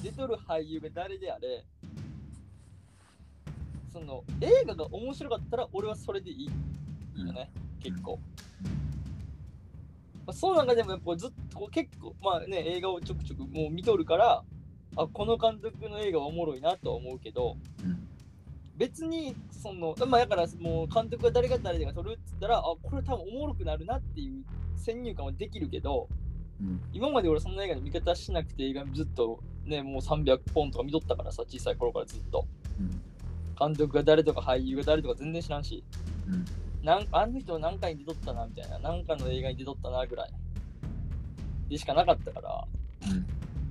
[0.04, 1.66] 出とる俳優が誰であれ、
[3.92, 6.50] その映画が面白かったら俺はそれでいい。
[7.26, 8.20] よね、結構。
[10.26, 14.44] まあ、その中でもやっぱずっとこう結構、まあね、映画をちょくちょくもう見とるから、
[14.96, 18.07] あ、この監督の映画はおもろいなとは思うけど、うん
[18.78, 24.44] 別にその、まあだからもう監督が誰が誰が撮るって言ったら、あ、これ多分おもろくなるなっていう
[24.76, 26.08] 先入観はできるけど、
[26.62, 26.82] うん。
[26.94, 32.48] 今まで俺そんな映画の見方しなくて映画ずっとね、もう300本とか見とったからさ、小さい頃からずっと。
[32.80, 33.02] うん
[33.60, 35.84] 監督が誰とか俳優が誰とか全然知らんし、
[36.28, 36.46] うん
[36.84, 40.30] なんあの人何回に出とったなみたいな、何かの映画に出とったなぐらい
[41.70, 42.68] でしかなかったから、
[43.10, 43.18] うん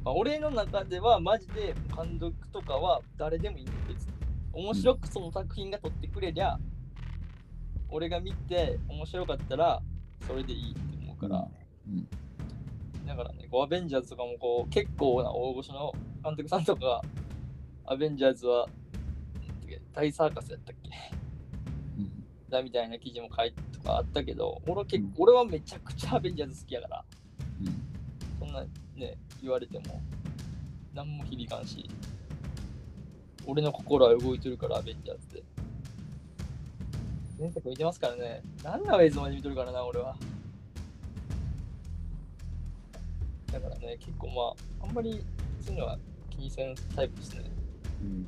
[0.05, 4.16] まあ、俺の中ではマジで監督とかは誰でもいいんです。
[4.57, 6.59] 面白くその作品が撮ってくれりゃ、
[7.91, 9.83] 俺が見て面白かったら
[10.27, 11.47] それでいいって思うから、
[11.87, 12.09] うん。
[13.07, 15.93] だからね、こうアベンジャーズとかもこう結構な大御所の
[16.25, 17.03] 監督さんとかが、
[17.85, 18.67] アベンジャーズは
[19.93, 20.91] 大サーカスやったっけ
[21.99, 22.25] うん。
[22.49, 25.11] だみたいな記事も書いてとかあったけど、俺は結うん。
[25.11, 27.05] 構俺はめちゃくちゃアベンジャーズ好きやから、
[27.61, 28.47] うん。
[28.47, 28.65] そんな
[28.95, 30.01] ね、言われても
[30.95, 31.89] 何も響かんし、
[33.47, 35.43] 俺の心は動いてるから、アベンジャーズで。
[37.39, 40.17] 前作見てますからね、何ラウェイズまで見とるからな、俺は。
[43.53, 45.23] だからね、結構まあ、あんまり
[45.61, 45.99] そういうのは
[46.31, 47.45] 気にせんタイプですね。
[48.03, 48.27] うん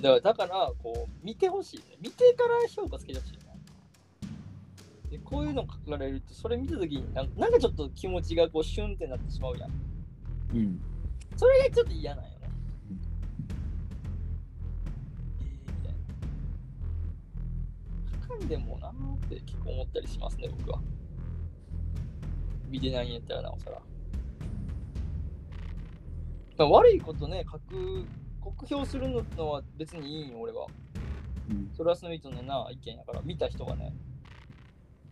[0.00, 1.96] だから、だからこう、見てほしいね。
[2.00, 3.40] 見てから評価つけてほしいな。
[5.10, 9.70] で、こういうの書かれると、それ見たときになんなんかちょっと気持ちがこう、シュンってなってしまうやん。
[10.54, 10.89] うん
[11.40, 12.36] それがちょっと嫌なんよね。
[12.90, 13.00] うん
[15.40, 15.98] えーみたいな。
[18.26, 20.82] 書かんでもなーって結構思ったりしますね、僕は。
[22.68, 23.80] 見てないんやったらなおさら。
[26.58, 28.04] まあ悪いことね、書く、
[28.42, 30.66] 酷評するのは別にいいんよ、俺は。
[31.48, 33.94] うんそれはその人のな意見やから、見た人がね、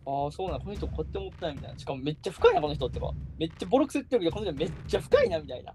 [0.05, 1.79] ああ、そうなん、この人こうやって思ったみたいな。
[1.79, 3.11] しかもめっちゃ深いな、この人ってか。
[3.39, 5.73] めっちゃボロクソ言ってるけど、この人めっちゃ深いな、みたいな。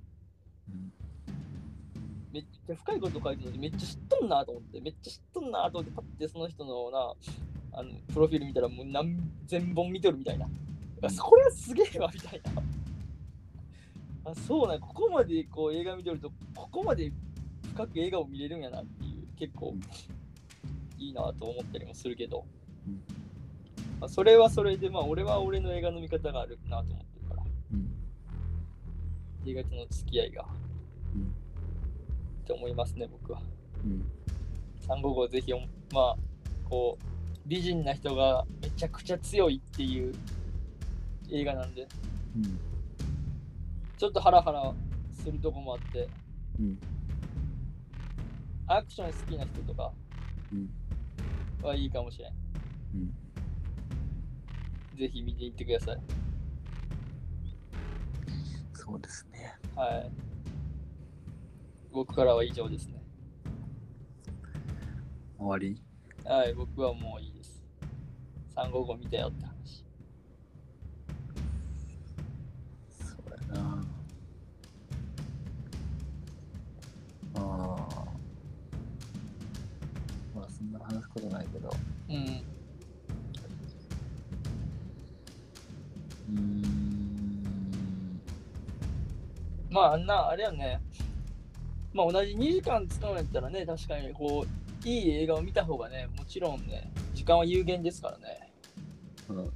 [2.67, 7.15] ちゃ深いこと書いてるので、めっちゃ知っとんなと思って、めっちゃ知っとんなと思って、パッてその人のな、
[7.73, 10.47] あの、プロフィール見たらもう何千本見とるみたいな。
[11.03, 12.63] あこれはすげえわ、みたいな。
[14.31, 17.13] あ、そうなん、ここまでこう映画見とると、ここまで
[17.73, 19.81] 深く映画を見れるんやなっていう、結構うん。
[20.99, 22.47] いいなと思ったりもするけど、
[22.87, 22.95] うん。
[24.01, 27.91] まあ、それはそれで、まあ、俺は俺の映画の見方があるなと思ってるから、うん。
[29.47, 30.47] 映画との付き合いが、
[31.15, 31.44] うん
[32.45, 33.41] って思いますね、僕は。
[33.85, 34.05] うん
[34.87, 35.61] 355ぜひお、
[35.95, 36.17] まあ、
[36.69, 37.05] こう、
[37.47, 40.15] 美人な人がめちゃくちゃ強いっていう
[41.31, 41.89] 映画なんで、
[42.37, 42.61] うん
[43.97, 44.75] ちょっとハラハラ
[45.13, 46.09] するとこもあって、
[46.61, 46.79] うん
[48.67, 49.93] アクション好きな人とか
[50.53, 50.71] うん
[51.67, 52.33] はいいかもしれん。
[52.95, 53.15] うん
[54.99, 55.99] ぜひ見ていってください。
[58.75, 60.34] そうですねはい。
[61.95, 63.01] 僕からは以上ですね。
[65.39, 65.81] 終わり？
[66.25, 67.63] はい、僕はもういいです。
[68.57, 69.85] 355見たよって話。
[72.91, 73.85] そうやな
[77.37, 78.05] ああ
[80.35, 81.71] まあそんな話すことないけど
[82.09, 82.17] うん。
[82.17, 86.65] うーん
[89.71, 90.81] まあ、あんな、あれやね。
[91.95, 98.53] まあ、同じ2時間使うんやったらね、確かにこう、いい映画を見た方がね、もちろんね、時間は有限ですからね。
[99.29, 99.51] うん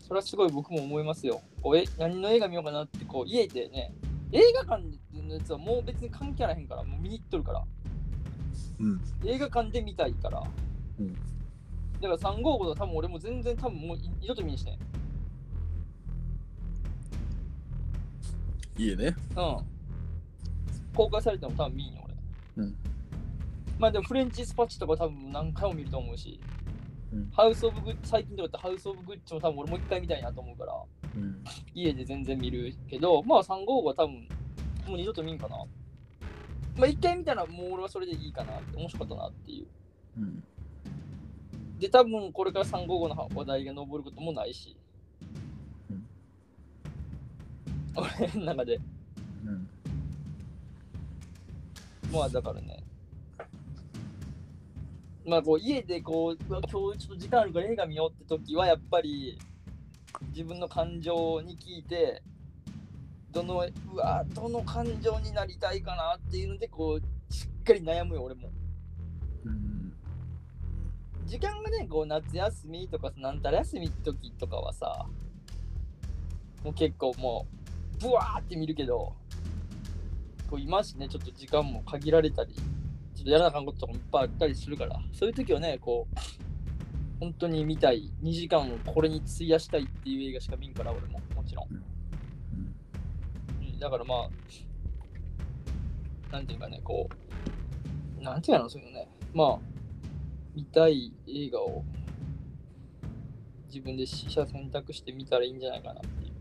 [0.00, 1.42] それはすごい僕も思いますよ。
[1.60, 3.92] こうえ何の映画見ようかなって、こう、家でね、
[4.32, 7.64] 映画館のやつはもう別に関係あらへんから、もう見に行っとるから。
[8.80, 10.42] うん映画館で見たいから。
[10.98, 11.14] うん
[12.00, 14.78] だから355と多分俺も全然多分もう二度と見にしてん。
[18.78, 19.77] いいねうん。
[20.98, 22.64] 公開されても多分見んよ俺。
[22.64, 22.74] うん。
[23.78, 26.40] まあでもフレンチスパッチとか多分何回も見ると思うし、
[27.12, 27.30] うん。
[27.30, 30.74] ハウス・オブ・グッチ、最近とかってハウス・オブ・グッチも多分俺もう一回見たいなと思うから、
[31.14, 31.44] うん。
[31.72, 34.28] 家で全然見るけど、まあ355は多分
[34.88, 35.56] もう二度と見んかな。
[36.76, 39.66] まあ一回見たらもう俺はそれでいいかなって、面白かったなっていう。
[40.18, 40.42] うん。
[41.78, 44.76] で、多分これから355の話題が上ることもないし、
[45.92, 46.04] うん。
[47.94, 48.80] 俺の中で。
[49.46, 49.68] うん
[52.12, 52.82] まあだからね。
[55.26, 59.38] まあこう家でこう、うわ今日ちょっと時間あるから映画見ようって時はやっぱり
[60.30, 62.22] 自分の感情に聞いて、
[63.30, 68.50] どの、うわ、どの感情になりたいかなっていうので、こう、しっかり悩むよ、俺も。
[69.44, 69.92] うん
[71.26, 75.06] 時間がね、こう夏休みとか、なんたら休み時とかはさ、
[76.64, 77.46] もう結構も
[77.98, 79.14] う、ブワーって見るけど、
[80.48, 82.62] こう今しね、ちょっと時間も限られたり、ちょ
[83.22, 86.14] っとやらなあかんこととかもいっぱいあったりするから、そういう時はね、こう、
[87.20, 91.66] 本当に見たい、2時間をこれに費やしたいっていう映画しか見んから、俺も、もちろん。
[93.62, 93.78] うん。
[93.78, 94.30] だからまあ、
[96.32, 97.08] なんていうかね、こ
[98.20, 99.58] う、なんていうの、そういうのね、まあ、
[100.54, 101.84] 見たい映画を
[103.66, 106.32] 自分で試写選択して見たらいいんじゃないかなっていう。
[106.32, 106.34] っ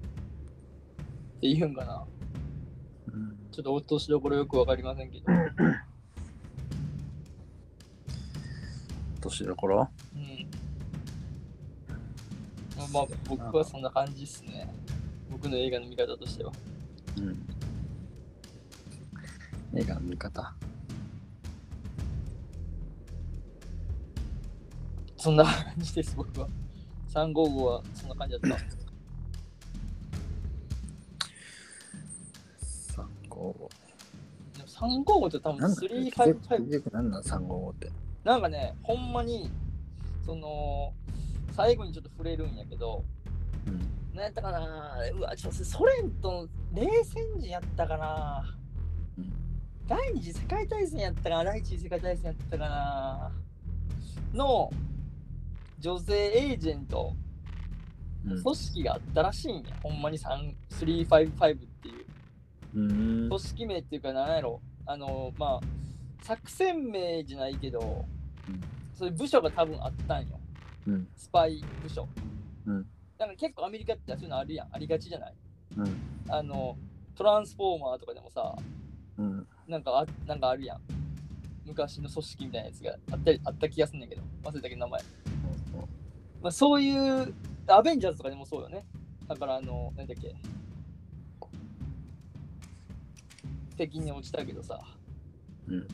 [1.41, 2.05] て言うんかな。
[3.47, 5.25] うんちょっと落としどころよくわかりませんけど。
[9.21, 9.89] 年どころ？
[10.15, 10.47] うん。
[12.93, 14.71] まあ、僕はそんな感じっすね。
[15.31, 16.51] 僕の映画の見方としては。
[17.17, 17.45] うん。
[19.79, 20.53] 映画の見方。
[25.17, 26.47] そんな感じです、僕は。
[27.09, 28.76] 355はそんな感じだった。
[34.65, 36.11] 355って多分なん355。
[36.11, 37.89] 結局なんなん三五五って。
[38.23, 39.49] なんかね、ほんまに、
[40.25, 40.93] その、
[41.55, 43.03] 最後にちょっと触れるんやけど、
[43.65, 44.15] うん。
[44.15, 48.43] なんやったかなうわ、ちょっとソ連と冷戦時やったかな
[49.17, 49.31] うん
[49.87, 53.31] 第二次世界大戦やったかな第一次世界大戦やったかな
[54.33, 54.69] の
[55.79, 57.13] 女性エージェント、
[58.23, 59.61] 組織があったらしいんや。
[59.81, 61.96] ほんまに3 355っていう。
[62.77, 63.27] うん。
[63.27, 64.61] 組織名っていうか、なんやろ。
[64.85, 68.05] あの、まあ、作戦名じゃないけど、
[68.93, 70.39] そういう部署が多分あったんよ。
[70.87, 71.07] うん。
[71.15, 72.07] スパイ部署。
[72.65, 72.83] うん。
[73.17, 74.67] だから結構アメリカってそういうのあるやん。
[74.71, 75.33] ありがちじゃない？
[75.77, 76.01] うん。
[76.29, 76.77] あの、
[77.15, 78.55] トランスフォーマーとかでもさ、
[79.17, 79.47] うん。
[79.67, 80.81] なんかあなんかあるやん。
[81.65, 85.01] 昔の組織みたいなやつがあったりあった気がすんねんけど、忘れたけど名前。
[86.41, 87.33] まあ、そういう、
[87.67, 88.85] アベンジャーズとかでもそうよね。
[89.27, 90.35] だからあの、なんだっけ。
[93.77, 94.81] 敵に落ちたけどさ。
[95.67, 95.87] うん。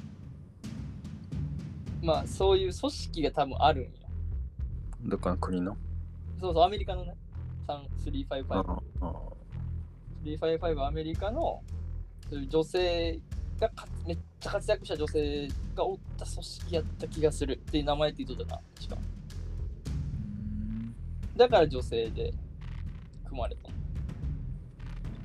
[2.01, 3.89] まあそういう組織が多分あるんよ。
[5.03, 5.77] どっかの国の？
[6.39, 7.15] そうそう、アメリカのね。
[7.67, 8.53] 3 355。
[8.55, 9.13] ああ。
[10.23, 11.61] 355はアメリカの
[12.29, 13.19] そういう女性
[13.59, 19.01] がかめっちゃ活躍した女性がおった組織やった気がするっていう名前って言っとったな、しかも。
[21.35, 22.33] だから女性で
[23.25, 23.69] 組まれた。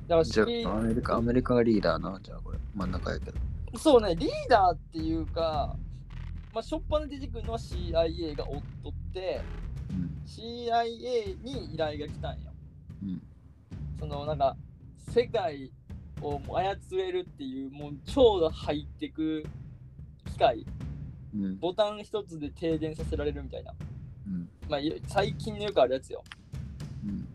[0.09, 2.19] だからじゃ式あ、アメリカ、アメリカがリーダーな。
[2.21, 3.37] じゃあ、これ、真ん中やけど。
[3.77, 5.75] そうね、リーダーっていうか、
[6.51, 9.41] まあ、しょっぱな出てくるのは CIA が追っとって、
[9.91, 10.21] うん。
[10.25, 12.51] CIA に依頼が来たんよ。
[13.03, 13.21] うん。
[13.99, 14.57] そのなんか
[15.13, 15.71] 世界
[16.21, 19.45] を操れるっていうもう超入ってく
[20.25, 20.65] 機械
[21.35, 21.59] うん。
[21.59, 23.75] ボタン一つで停電させられるみたいな、
[24.27, 24.49] うん。
[24.67, 26.23] まあ、い最近のよくあるやつよ
[27.05, 27.27] うん。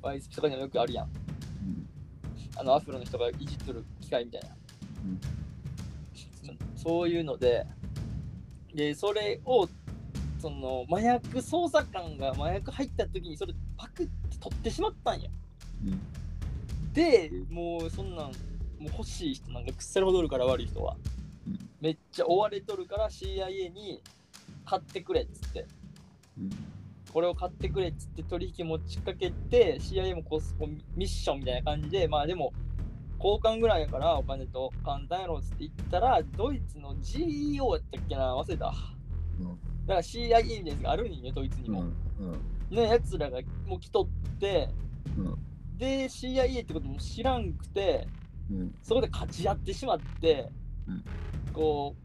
[0.00, 1.27] ワイスピとかにもよくあるやん。
[2.58, 4.48] あのアフロの人がいじっとる機械みたいな、
[5.04, 6.58] うん。
[6.76, 7.66] そういうので
[8.74, 9.68] でそれを
[10.40, 15.30] その麻薬捜査官が麻薬入った時にそれパクって取ってしまったんや。
[15.84, 16.00] うん。
[16.92, 18.32] でもうそんなんもう
[18.86, 20.96] 欲しい人なんかくっさりほどおるから悪い人は、
[21.46, 21.58] うん。
[21.80, 24.02] めっちゃ追われとるから CIA に
[24.64, 25.66] 買ってくれっつって。
[26.38, 26.50] うん。
[27.12, 32.52] これを買ってくれっつって取引持ちかけて CIA もこうこうミッションみたいな感じでまあでも
[33.18, 38.74] 交換ぐらいやからお金と簡単やろっつって言ったらドイツの GEO やったっけな忘れただか
[39.86, 42.76] ら CIA みたいなやつがあるんよドイツにも、うん。
[42.76, 44.68] ねやつらがもう来とって
[45.16, 45.34] うん。
[45.78, 48.06] で CIA ってことも知らんくて
[48.50, 48.74] うん。
[48.82, 50.50] そこで勝ち合ってしまって、
[50.86, 51.04] うん
[51.52, 51.96] こ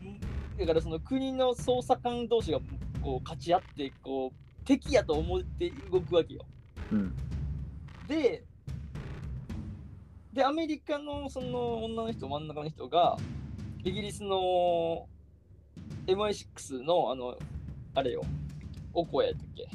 [0.00, 0.20] うん
[0.58, 2.60] だからその国の捜査官同士が
[3.06, 6.44] こう勝ち合ってこう敵やと思って動くわけよ。
[6.90, 7.14] うん。
[8.08, 8.42] で
[10.32, 13.16] でアメリカのその女の人真ん中の人が
[13.84, 15.06] イギリスの
[16.08, 17.38] MI6 のあの
[17.94, 18.24] あれよ
[18.92, 19.68] オコエやったっけ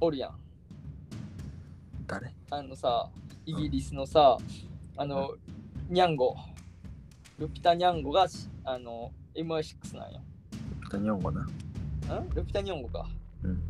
[0.00, 0.38] おるやん。
[2.06, 2.32] 誰？
[2.50, 3.10] あのさ、
[3.44, 4.38] イギリスのさ、
[4.96, 5.34] あの、
[5.90, 6.36] ニャンゴ、
[7.38, 8.28] ルピタ・ニャンゴが、
[8.64, 10.20] あの、MI6 なんよ。
[10.88, 11.42] 北日本語な。
[11.42, 13.06] んルピタ・ニャンゴか。
[13.42, 13.62] うん。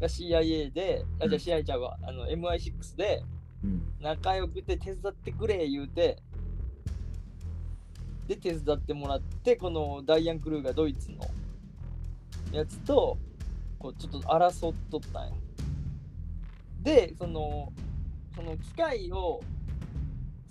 [0.00, 3.22] が CIA で、あ、じゃあうん CIA ちゃうわ、あの、MI6 で
[3.62, 3.82] うん。
[4.00, 6.18] 仲良くて手伝ってくれ言うて、
[8.26, 11.18] で、手伝ってもらって、このダイアン・クルーがドイツの
[12.52, 13.18] やつと、
[13.78, 15.36] こう、ちょっと争っとったんよ。
[16.82, 17.72] で、その、
[18.34, 19.40] その機械を、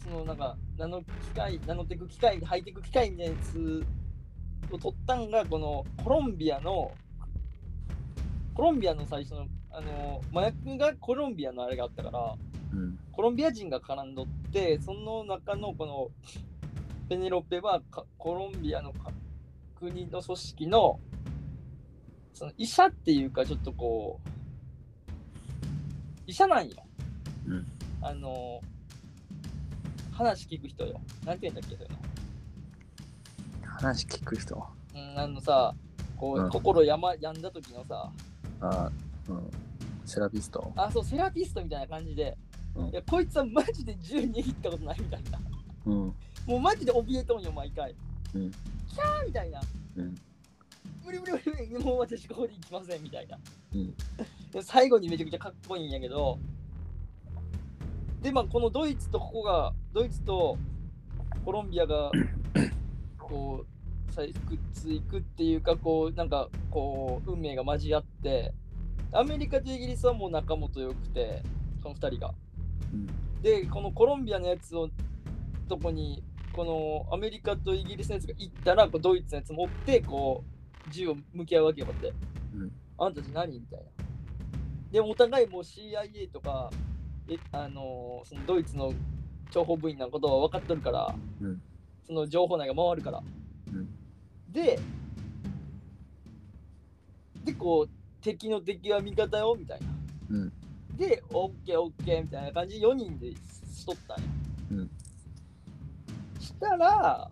[0.04, 1.06] そのなんか、ナノ機
[1.36, 3.86] 械、ナノテク機械、ハイテク機械みたいなやつ
[4.70, 6.92] を取ったんが、このコロンビアの、
[8.54, 12.36] コロンビアの最初の、あの、麻薬がコロンビアのあれがあったから、
[12.74, 13.00] うん。
[13.12, 16.10] コロンビア人が絡んどって、その中のこの
[17.12, 19.12] ペネロペはかコロンビアのか
[19.76, 20.98] 国の組織の
[22.34, 25.12] その医者っていうかちょっとこう
[26.26, 26.78] 医者なんよ
[27.48, 27.68] うん
[28.02, 28.62] あの
[30.14, 31.02] 話聞く人よ。
[31.26, 31.98] なんて言うんだっけそういうの
[33.82, 34.64] 話聞く人。
[34.94, 35.74] うん、あのさ、
[36.16, 36.50] こう、うん。
[36.52, 38.12] 心やま病んだ時のさ、
[38.62, 38.92] あ
[39.28, 39.50] うん。
[40.06, 40.72] セラピスト。
[40.76, 42.38] あ、そう、セラピストみたいな感じで、
[42.76, 42.90] うん。
[42.90, 45.40] いや、こいつはマジで銃握ったことないみたいな。
[45.88, 45.94] うん。
[45.96, 46.16] も
[46.58, 47.96] うマジで怯えとんよ、毎回。
[48.36, 48.52] うん。
[48.52, 49.62] キャーみたいな。
[49.98, 50.16] うん。
[51.04, 53.40] 無理無理無理無理、もう私ここで行きませんみたいな。
[53.74, 53.96] うん。
[54.52, 56.38] で最後にめちゃくちゃかっこいいんやけど、
[58.22, 60.56] で、まあ、このドイツとここが、ドイツと
[61.44, 62.12] コロンビアが、
[63.18, 63.66] こ
[64.12, 64.34] う、採
[64.74, 68.54] 掘いくっていうか、こう、なんか、こう、運命が交わって、
[69.12, 71.44] アメリカとイギリスはもう仲もとよくて、
[71.82, 72.34] その2人が。
[72.94, 73.08] うん
[73.42, 74.90] で、このコロンビアのやつを、
[75.68, 80.44] とこに、このアメリカとイギリスのやつが行ったら、こうドイツのやつ持って、こ
[80.88, 82.14] う、銃を向き合うわけよ、って。
[82.54, 83.86] うんあんたたち何みたいな。
[84.92, 86.70] でもお互いもう CIA とか、
[87.28, 88.94] えあのーそのドイツの
[89.50, 91.62] 諜報部員なことは分かっとるから、うん
[92.06, 93.24] その情報内が回るから。
[94.56, 94.80] うんで、
[97.46, 99.88] で、こう、敵の敵は味方よ、みたいな。
[100.32, 100.54] うん
[100.98, 104.30] で、オッケーオッケーみたいな感じで4人でしとったんや。
[104.72, 104.90] うん
[106.40, 107.32] したら、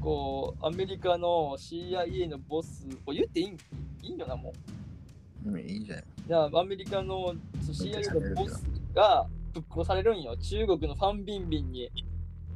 [0.00, 3.52] こう、アメリカの CIA のボス、これ言っていいん
[4.02, 4.52] いいんよな、も
[5.46, 5.50] う。
[5.50, 8.62] うんいいじゃんじゃあアメリカの CIA のボス
[8.94, 10.36] がぶっ殺されるんよ。
[10.36, 11.90] 中国のファン・ビンビンに。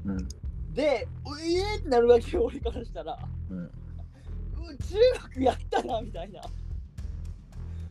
[0.04, 0.28] うん
[0.74, 3.18] で、うえーってなるわけよ、俺からしたら。
[3.50, 3.70] うんう
[4.78, 4.96] 中
[5.34, 6.40] 国やったな、みたいな。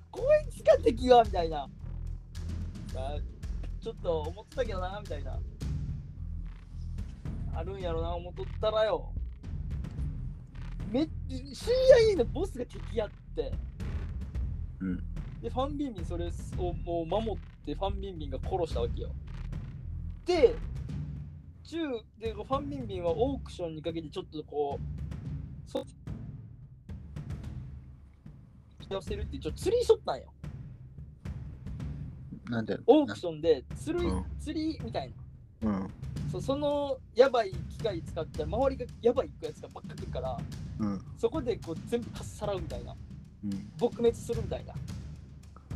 [0.09, 1.69] こいつが敵は、みたいな。
[2.95, 3.17] あ
[3.79, 5.39] ちょっと思ってたけどな、みたいな。
[7.53, 9.11] あるんやろな、思っとったらよ。
[10.89, 13.51] め CIA のボスが敵やって。
[14.79, 15.03] うん
[15.41, 16.27] で、ファン・ビンビンそれ
[16.57, 19.09] をもう守って、ファン・ビンビンが殺したわけよ。
[20.25, 20.55] で、
[21.71, 25.85] 中でファン・ビンビンはオークションにかけてちょっとこう、そ
[28.89, 30.33] 寄せるってちょっと釣りしとったんよ。
[32.49, 32.77] なんで？
[32.85, 35.13] オークションで釣り、うん釣りみたい
[35.61, 35.69] な。
[35.69, 35.93] うん
[36.29, 40.37] そそのやばい機械使ったら周りがやばいやつがばっか来るから、
[40.79, 42.93] うんそこでこう全部かっさらうみたいな。
[43.45, 44.73] うん撲滅するみたいな。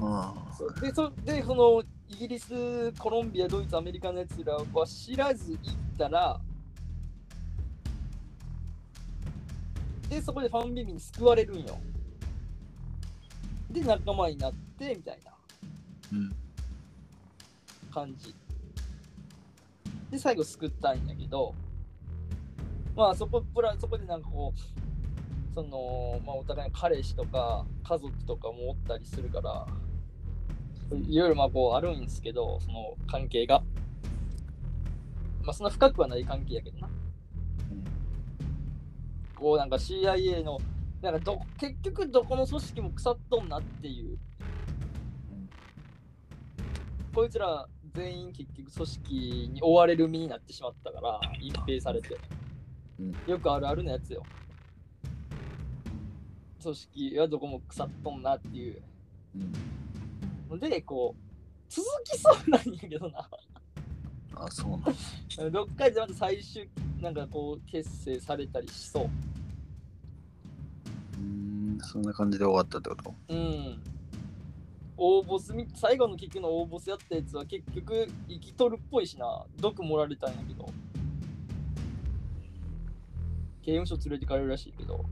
[0.02, 0.34] あ
[0.82, 5.60] でそでそのイギリスコロンビアドイツアメリカのやつらは知らず行っ
[5.98, 6.40] たら
[10.10, 11.80] でそこでファンビビに救われるんよ。
[13.72, 15.32] で仲間になってみたいな。
[16.14, 16.36] うん。
[17.92, 18.36] 感じ。
[20.12, 21.56] で最後救ったんやけど
[22.96, 29.66] まあそこプラそこでなんかこうそのまあお互いの彼氏とか家族とかもおったりするから
[30.92, 33.64] いろいろまあこうあるんですけどその関係が。
[35.44, 36.90] まあそんな深くはない関係やけどな。
[39.36, 40.60] こうなんか CIA の
[41.02, 44.18] なんかど結局どこの組織も腐っとんなっていう。
[47.14, 52.18] こいつら全員結局組織に追われる身になってしまったから隠蔽されて、
[53.00, 53.16] うん。
[53.26, 54.24] よくあるあるのやつよ。
[56.62, 58.82] 組織はどこも腐っとんなっていう。
[59.36, 59.54] うん
[60.58, 61.22] のでこう
[61.70, 63.30] 続きそうなんやけどな。
[64.38, 64.72] あそう
[65.42, 66.70] なん どっかでまた最終
[67.02, 69.10] なんかこう結成されたりしそう。
[71.18, 73.14] うんそんな感じで終わったってこと？
[73.30, 73.82] うん。
[74.98, 79.46] 大ボスみ最後の結局の大ボスやったやつは結局生きとるっぽいしな。
[79.60, 80.66] 毒盛られたんやけど。
[83.62, 85.04] 刑務所連れてかれるらしいけど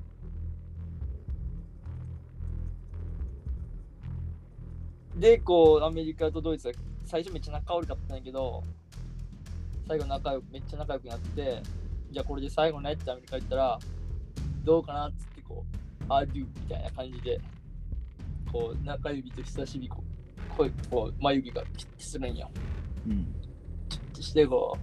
[5.17, 6.73] でこうアメリカとドイツは
[7.05, 8.63] 最初めっちゃ仲悪かったんやけど
[9.87, 11.61] 最後仲良くめっちゃ仲良くなって
[12.11, 13.79] じゃあこれで最後ねってアメリカ行ったら
[14.63, 15.65] どうかなっつってこ
[16.09, 17.39] うアデューみたいな感じで
[18.51, 22.49] こう中指と人差し指こうこうこう眉毛がピッてするんよ。
[23.07, 23.25] うん。
[23.89, 24.77] ピッてしてこ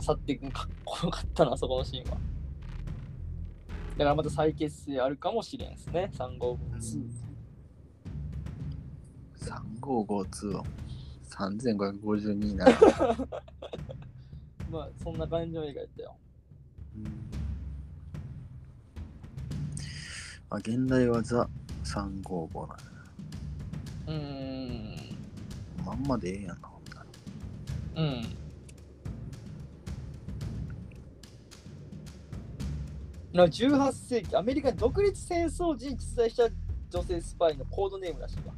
[0.00, 2.18] う去っていくのかっこよかったなそこのシーンは。
[3.92, 7.31] だからまた再結成あるかもしれんですね352
[9.42, 10.64] 3552は
[11.30, 12.74] 3552になる
[14.70, 16.16] まあそんな感じの映画やったよ。
[20.50, 21.48] あ現代はザ
[21.84, 22.76] 355なんだ
[24.08, 25.16] うーん。
[25.84, 27.06] まんまでええやんなほんなら。
[28.02, 28.36] うん。
[33.32, 36.48] な18世紀アメリカ独立戦争時に実在した
[36.90, 38.52] 女性スパイのコードネームらしいわ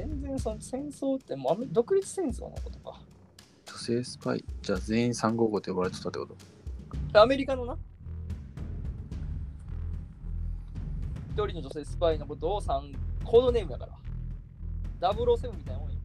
[0.00, 2.98] 全然その戦争ってもう独立戦争のことか。
[3.66, 6.26] 女性スパイじゃあ全員355って呼ばれてたってこ
[7.12, 7.20] と？
[7.20, 7.76] アメリカのな。
[11.32, 12.94] 一人の女性スパイのことを3
[13.24, 13.88] コードネームだか
[15.00, 15.12] ら。
[15.12, 15.98] 007みたいなもんよ。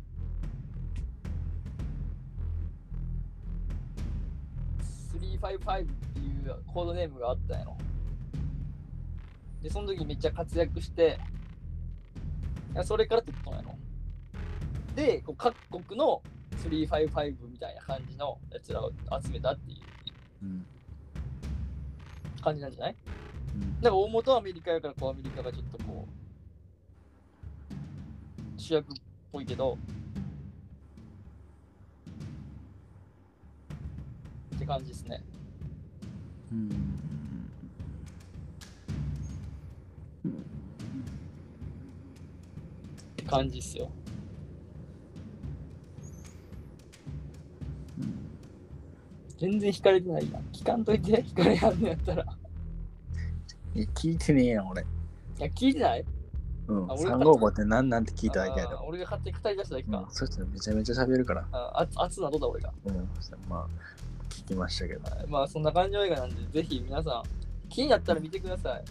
[5.41, 7.77] 355っていうコードネームがあったんやろ。
[9.63, 11.17] で、その時めっちゃ活躍して、
[12.73, 13.75] いやそれから取ったんやろ。
[14.95, 16.21] で、こう各国の
[16.63, 18.91] 355みたいな感じのやつらを
[19.23, 19.79] 集めたっていう
[20.43, 20.65] うん。
[22.41, 22.95] 感じなんじゃない？
[23.55, 26.07] うんなんか大元はアメリカやからこうアメリカがちょっとこ
[28.57, 28.95] う主役っ
[29.31, 29.77] ぽいけど
[34.55, 35.21] って感じですね。
[36.51, 36.69] うん。
[36.69, 36.71] っ
[43.17, 43.91] て感じっすよ。
[49.39, 50.43] 全然惹かれてないやん。
[50.53, 52.23] 聞かんといて、惹かれやんのやったら。
[52.23, 54.85] いえ、聞いてねえやん、俺。
[55.39, 56.05] や、聞いてない？
[56.67, 56.91] うん。
[56.91, 58.83] あ俺が355って何なんて聞いただけやであー。
[58.83, 60.05] 俺が勝手に語り出しただけかうん。。
[60.09, 61.45] そしたらめちゃめちゃ喋るから。
[61.51, 62.73] あ熱熱などだ俺が。
[62.85, 63.09] うん。
[63.15, 63.67] そしたらまあ、
[64.29, 65.01] 聞きましたけど。
[65.27, 67.23] まあそんな感じの映画なんで、ぜひ皆さん、
[67.69, 68.83] 気になったら見てください。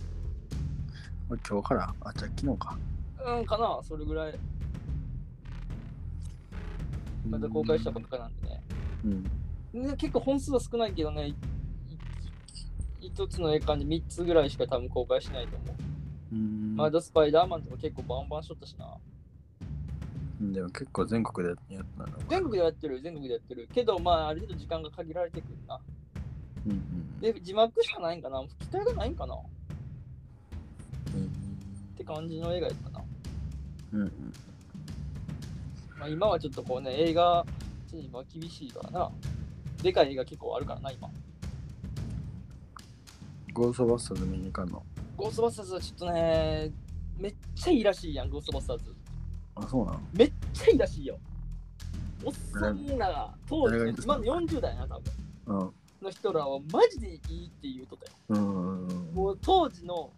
[1.28, 1.94] これ今日から？
[2.02, 2.76] あ、じゃあ昨日か。
[3.26, 4.38] うん、かな、それぐらい。
[7.26, 8.62] また公開したばっかなんでね。
[9.06, 9.30] うん。
[9.74, 11.34] ね結構本数は少ないけどね、いい
[13.00, 15.74] 一つの映画に3つぐらいしか多分公開しないと思う。
[16.32, 16.76] うん。
[16.76, 18.96] まだスパイダーマンとか結構バンバンしとったしな。
[20.40, 22.18] でも結構全国でやったの。
[22.28, 23.68] 全国でやってる、全国でやってる。
[23.72, 25.80] けど、まあ、ある程度時間が限られてくるな。
[26.66, 27.20] うんうん。
[27.20, 29.38] で、字幕しかないんかな吹き替えがないんかなっ
[31.14, 33.04] うんて感じの映画やったな。
[33.92, 34.32] うんうん。
[35.98, 37.44] まあ、今はちょっとこうね、映画、
[37.88, 39.10] ちょっと今は厳しいからな。
[39.84, 41.10] でかい映画結構あるからな、今。
[43.52, 44.82] ゴーストバスターズ見に行かんの？
[45.16, 46.72] ゴーストバスターズはちょっとね、
[47.18, 48.94] めっちゃいいらしいやん、ゴーストバスターズ。
[49.56, 51.18] あ、そうなのめっちゃいいらしいよ。
[52.24, 54.04] おっさんらが、当時誰が言って、た？
[54.06, 55.12] 今の40代やな、多分。
[55.46, 55.70] うん。
[56.02, 58.12] の人らはマジでいいって言うとったよ。
[58.30, 59.10] うん。
[59.14, 60.10] もう当時の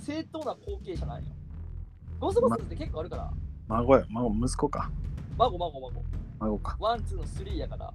[0.00, 1.24] 正当な後継者なんよ。
[2.20, 3.30] ゴーストバスターズって結構あるから、
[3.66, 4.90] 孫や、孫、息子か。
[5.36, 6.02] 孫孫孫。
[6.40, 6.76] 孫か。
[6.80, 7.92] one、two の three やから、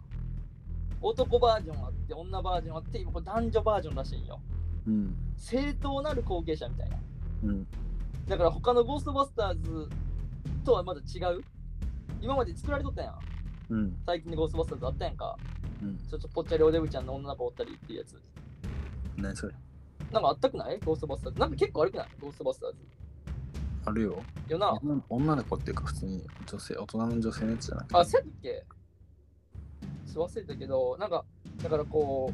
[1.04, 4.42] 男バージョンあって、女バージョンあって、今男女バージョンらしいんよ。
[4.88, 5.16] うん。
[5.38, 6.98] 正当なる後継者みたいな。
[7.44, 7.68] うん。
[8.28, 9.90] だから他のゴーストバスターズ
[10.64, 11.44] とはまだ違う。
[12.22, 13.20] 今まで作られとったやん。
[13.70, 13.98] うん。
[14.06, 15.38] 最近のゴーストバスターズあったやんか。
[15.82, 15.98] うん。
[15.98, 18.22] ちょっとぽっちゃりおデブちゃんの女の子おったりっていうやつ。
[19.18, 19.54] 何それ？
[20.12, 20.80] なんかあったくない？
[20.80, 21.40] ゴーストバスターズ。
[21.40, 22.08] なんか結構悪くない？
[22.22, 22.78] ゴーストバスターズ。
[23.86, 24.24] あるよ。
[24.48, 24.80] よな。
[24.82, 27.98] 女女の子っていうか普通に女性、大人の女性のやつじゃなくて。
[27.98, 28.64] あ、そっけ？
[30.14, 31.26] ちょっと忘れたけど、なんか、
[31.64, 32.34] だからこう、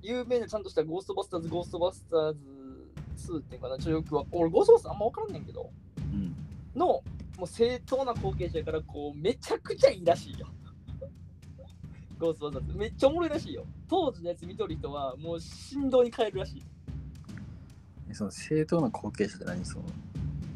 [0.00, 2.32] 有名なちゃんとしたゴーストバスターズ、ゴーストバスター
[3.16, 6.34] ズ2っていうかな、ちょっとよくは、俺ゴーストバスターズあんま分からんねんけど、うん。
[6.74, 7.02] の、も
[7.42, 10.48] う正当な後継者やから、こう、めちゃくちゃいいらしいよ。
[12.18, 12.78] ゴーストバスターズ。
[12.78, 13.64] めっちゃおもろいらしいよ。
[13.88, 16.64] 当時のやつ見とる人は、もう振動に変えるらしい。
[18.10, 19.84] えその正当な後継者って何その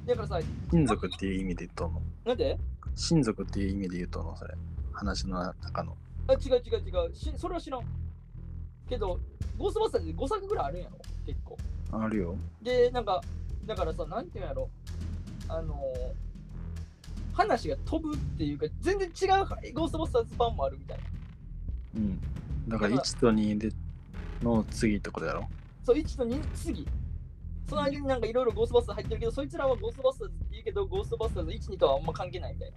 [0.06, 0.40] だからさ、
[0.72, 2.02] 親族っていう意味で言っとんの？
[2.24, 2.58] なんで？
[2.96, 4.36] 親族っていう意味で言うとんの？
[4.36, 4.54] それ。
[4.92, 5.96] 話の中の。
[6.28, 7.14] あ、違う違う違う。
[7.14, 7.82] しそれは知らん。
[8.88, 9.18] けど、
[9.58, 10.98] ゴーストバスターズで5作ぐらいあるんやろ？
[11.26, 11.58] 結構。
[11.92, 12.36] あるよ。
[12.62, 13.20] で、なんか、
[13.66, 14.70] だからさ、なんていうんやろ、
[15.48, 15.78] あのー
[17.34, 21.04] 話が飛ぶっていうか、全然違うゴーストバスターズ版もあるみたいな。
[21.94, 22.20] うん。
[22.68, 23.70] だから1と2で
[24.42, 25.48] の次ってことやろ？
[25.82, 26.86] そう、1と2次。
[27.70, 32.76] その間になんかいろいろゴーストバスターズ入ってるけど、そいつらはゴーストバスターズって言うけど、ゴーストバスターズ1、2とはあんま関係ないみたいな。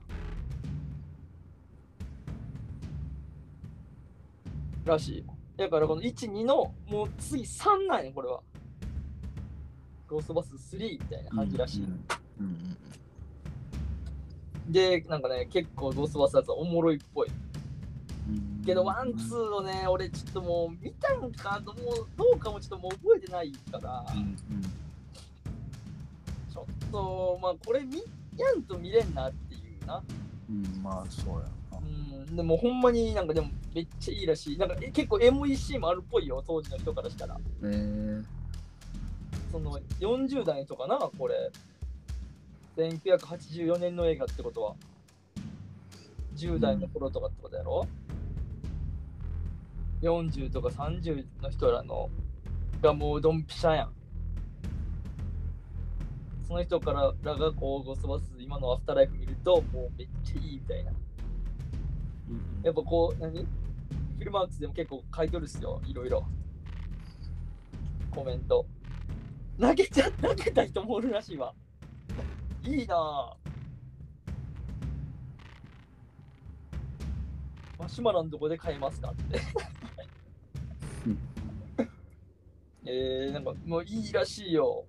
[4.86, 5.26] らしい。
[5.58, 8.42] だからこの1、2のもう次3なんや、これは。
[10.08, 11.84] ゴーストバスターズ3みたいな感じらしい。
[11.84, 11.90] うん
[12.40, 12.78] うん
[14.70, 17.30] で、なんかね、結構ゴーストバスターズはおもろいっぽい。
[18.28, 18.64] うん。
[18.66, 21.76] けど、ワン、ツーをね、俺ちょっともう見たんかどう
[22.18, 24.36] どうかもちょっともう覚えてないから、うん
[26.52, 27.98] ちょっと、まあこれ見
[28.38, 30.02] やんと見れんなっていうな。
[30.50, 30.66] うん。
[30.66, 31.50] うん、まあそうやな。
[32.28, 34.58] うん、でもほんまになんかでもめっちゃいいらしい。
[34.58, 37.38] なんかえ結構エモいシーンもあるっぽいよ、当時の人からしたら。
[37.64, 38.24] えー、
[39.52, 41.52] その40代とかな、これ。
[42.78, 44.76] 1984年の映画ってことは。
[46.36, 47.88] 10代の頃とかってことやろ、
[50.02, 52.10] ?40 とか30の人らの
[52.82, 53.94] がもうドンピシャやん。
[56.48, 60.92] その人かららがこうゴーストバス今のアフターライフ見るともうめっちゃいいみたいな
[62.64, 63.40] やっぱこう何？
[63.40, 65.82] フィルマークスでも結構書いてるっすよ。
[65.86, 66.26] いろいろ。
[68.12, 68.66] コメント。
[69.60, 71.54] 投げちゃ投げた人もおるらしいわ。
[72.64, 73.36] いいなぁ。
[77.78, 79.12] マシュマロのどこで買えますか？
[79.12, 79.40] って。
[81.06, 81.20] うん。
[82.86, 84.86] えー、なんかもういいらしいよ。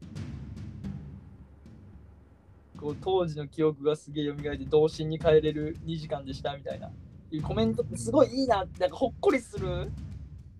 [2.79, 6.93] こう当時の記憶がすげえ蘇って童心に帰れる2時間でしたみたいな
[7.31, 9.91] いうコメントってすごいいいなってなんかほっこりする？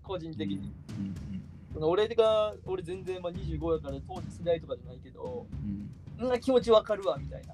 [0.03, 0.59] 個人的に、う
[1.01, 1.15] ん
[1.79, 5.89] 俺が俺全然まあ25やから当時世代とかじゃないけどうん。
[6.17, 7.53] そんな気持ちわかるわみたいな。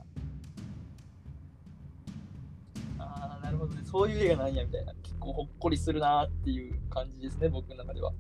[3.00, 3.82] ああなるほどね。
[3.84, 4.94] そういう映画なんやみたいな。
[5.04, 8.14] 結構ほっこりするなっていう感じですね僕の中では。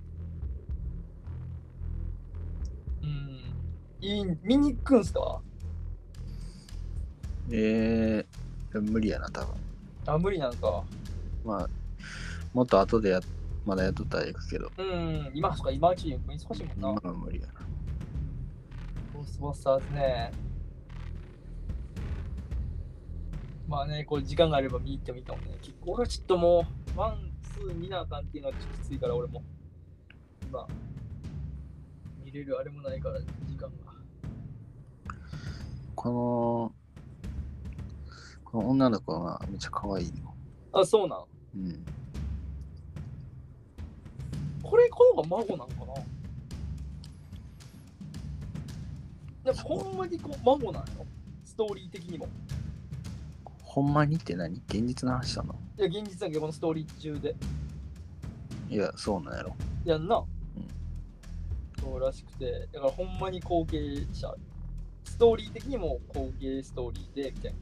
[3.02, 3.40] うん。
[4.02, 5.42] いい見に行くんすか？
[7.50, 9.56] えー、無理やな、多分。
[10.06, 10.84] あ無理なんか
[11.46, 11.70] まあ、
[12.54, 13.20] もっと後でや、
[13.66, 17.54] まだやっとったら行くけど、うん今とか今うちに難しいもんな、今は無理やな。
[19.14, 20.32] ゴーストバスターズね。
[23.68, 25.58] まあね、こう時間があれば見に行ってもいいかもね。
[25.62, 29.42] 結構俺はちょっともう、ワン、ツー見なあかんっていうのはちょっときついから俺も。
[30.48, 30.68] 今、
[32.24, 33.94] 見れるあれもないから、時間が。
[35.96, 36.83] この
[38.60, 40.14] 女の子がめっちゃ可愛いよ。
[40.72, 41.26] あ、そうなん？
[41.56, 41.86] うん。
[44.62, 45.86] これ、この子が孫なんか
[49.44, 49.52] な？
[49.52, 51.06] でもほんまにこう孫なんよ。
[51.44, 52.28] ストーリー的にも。
[53.64, 54.62] ほんまにって何？
[54.68, 55.56] 現実の話したの？
[55.80, 57.36] いや、現実だけどこのストーリー中で。
[58.70, 59.56] いや、そうなんやろ。
[59.84, 60.20] やんな。
[60.20, 60.26] ん
[61.82, 64.34] そうらしくて、だからほんまに後継者。
[65.06, 67.58] ストーリー的にも後継ストーリーで、みたいな。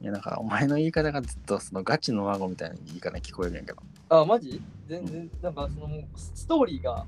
[0.00, 3.78] いや、なんか、お前の言い方がずっとそのガチの孫みたいな言い方に聞こえるんやけど、
[4.10, 4.60] あ、マジ？
[4.86, 7.06] 全然、なんかそのもうストーリーが、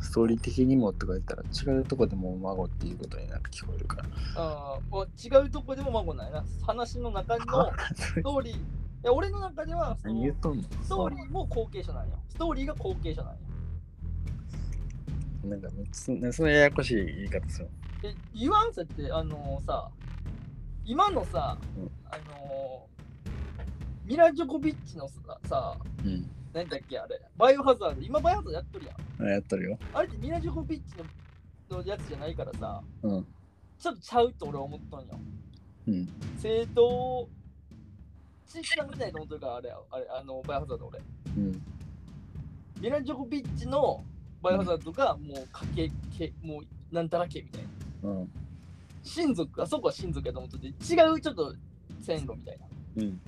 [0.00, 4.04] ストーリー的にもとか言ったら違うとこでも孫っていうことになんか聞こえるから。
[4.36, 6.44] あーもう違うとこでも孫なんやな。
[6.64, 8.58] 話の中のストーリー、い
[9.02, 10.24] や俺の中ではその？
[10.24, 12.16] ストーリーも後継者なんよ。
[12.28, 13.38] ストーリーが後継者なんよ。
[15.44, 17.68] なんかめっちゃ、ねそのややこしい言い方する。
[18.04, 18.72] え、言わん？
[18.72, 19.90] せって、あのさ、
[20.88, 22.86] 今のさ、うんあの
[24.06, 26.26] ミラ・ジョコビッチのさ、さうん。
[26.54, 29.28] 何だっけあれ、バイオハザード、今バイオハザードやっとるやん。
[29.28, 29.78] あやっとるよ。
[29.92, 33.26] あれってミラ・ジョコビッチののやつじゃないからさ、うん。
[33.78, 35.06] ちょっとちゃうと俺は思ったんよ。
[35.88, 36.08] うん。
[36.38, 37.28] 正当、
[38.46, 41.00] 知識なんかないと思ってるから、あれ、あれ、あの、バイオハザード俺。
[41.36, 41.62] うん。
[42.80, 44.02] ミラ・ジョコビッチの
[44.40, 47.62] バイオハザードがもうかけ、けもうなんたらけみたい
[48.02, 48.08] な。
[48.08, 48.30] うん。
[49.08, 50.70] 親族、あそこは親族やと思ってて、違
[51.10, 51.54] うちょっと
[52.00, 52.66] 線路みたいな。
[53.02, 53.20] うん。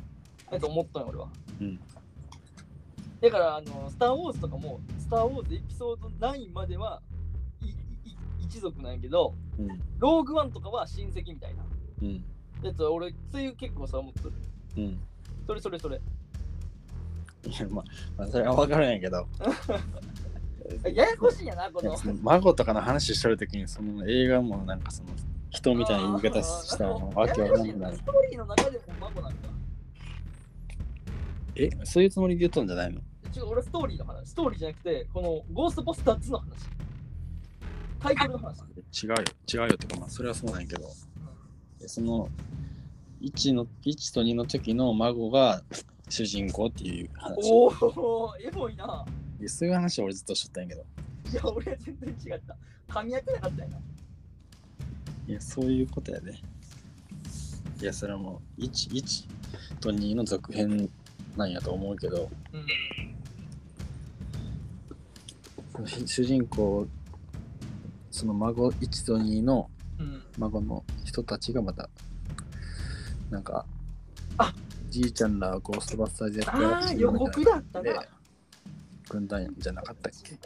[0.50, 1.28] やと思ったんよ、俺は。
[1.60, 1.80] うん。
[3.20, 7.02] だから、あの、スター・ウォーズとかも、スター・ウォーズエピソード9までは
[7.60, 7.74] いい
[8.40, 9.68] 一族なんやけど、うん。
[9.98, 11.64] ローグワンとかは親戚みたいな。
[12.02, 12.24] うん。
[12.62, 14.32] やつは俺、そういう結構さ、思ってる。
[14.76, 15.00] うん。
[15.46, 16.00] それそれそれ。
[17.46, 17.84] いや、まあ、
[18.18, 19.26] まあ、それは分かるんやけど、
[20.84, 25.10] ややこしいんやな、この孫とかの話してるときに、その映画もなんかその
[25.50, 28.02] 人みたいな言い方したらわけわかんなくなるス。
[28.04, 29.30] トーリーの中でなんか。
[31.56, 33.00] え、そういうつもりで言っとんじゃないの？
[33.36, 34.28] 違う、俺ストーリーの話。
[34.28, 36.48] ストーリーじゃなくて、このゴーストバスターズの話。
[38.00, 38.60] タイトルの話。
[39.02, 39.16] 違うよ。
[39.52, 40.88] 違うよってか、まあ、それはそうなんやけど、
[41.86, 42.28] その
[43.20, 45.62] 1の、1と2の時の孫が
[46.08, 47.52] 主人公っていう話。
[47.52, 49.04] おお、エモいな。
[49.38, 50.84] いやそういう話は俺ずっとしとったんやけど、
[51.32, 52.56] いや、俺は全然違った。
[52.88, 53.78] 噛み合ってなかったよな。
[55.30, 56.32] いや、そういうことやで。
[57.80, 59.28] いや、それはもう1、1
[59.78, 60.90] と2の続編
[61.36, 62.28] なんやと思うけど、
[65.78, 65.86] うん。
[66.04, 66.88] 主人公、
[68.10, 69.70] その孫1と2の
[70.00, 70.20] うん。
[70.36, 71.88] 孫の人たちがまた、
[73.30, 73.64] なんか、
[74.36, 74.52] あ
[74.88, 78.04] じいちゃんらゴーストバスターズやってああ、予告だったでな。
[79.08, 80.36] 軍団じゃなかったっけ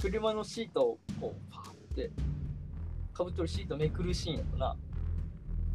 [0.00, 2.12] 車のシートをこう、パーって、
[3.20, 4.76] かぶってるシートめくるシーンやったな。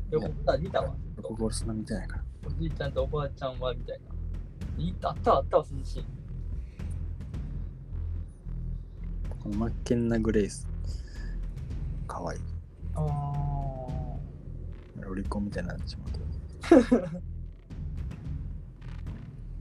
[0.10, 0.96] 予告だ、見たわ。
[1.16, 2.24] 予告俺そんな見てないから。
[2.48, 4.84] おじいちゃんとおばあちゃんはみたいな。
[4.84, 6.06] いたあったわあったわ、そのシーン。
[9.44, 10.68] このマッケンナ・グレイス、
[12.08, 12.40] かわいい。
[12.96, 13.02] あ
[15.00, 16.12] ロリコンみたいになってしまう
[16.80, 17.08] けど。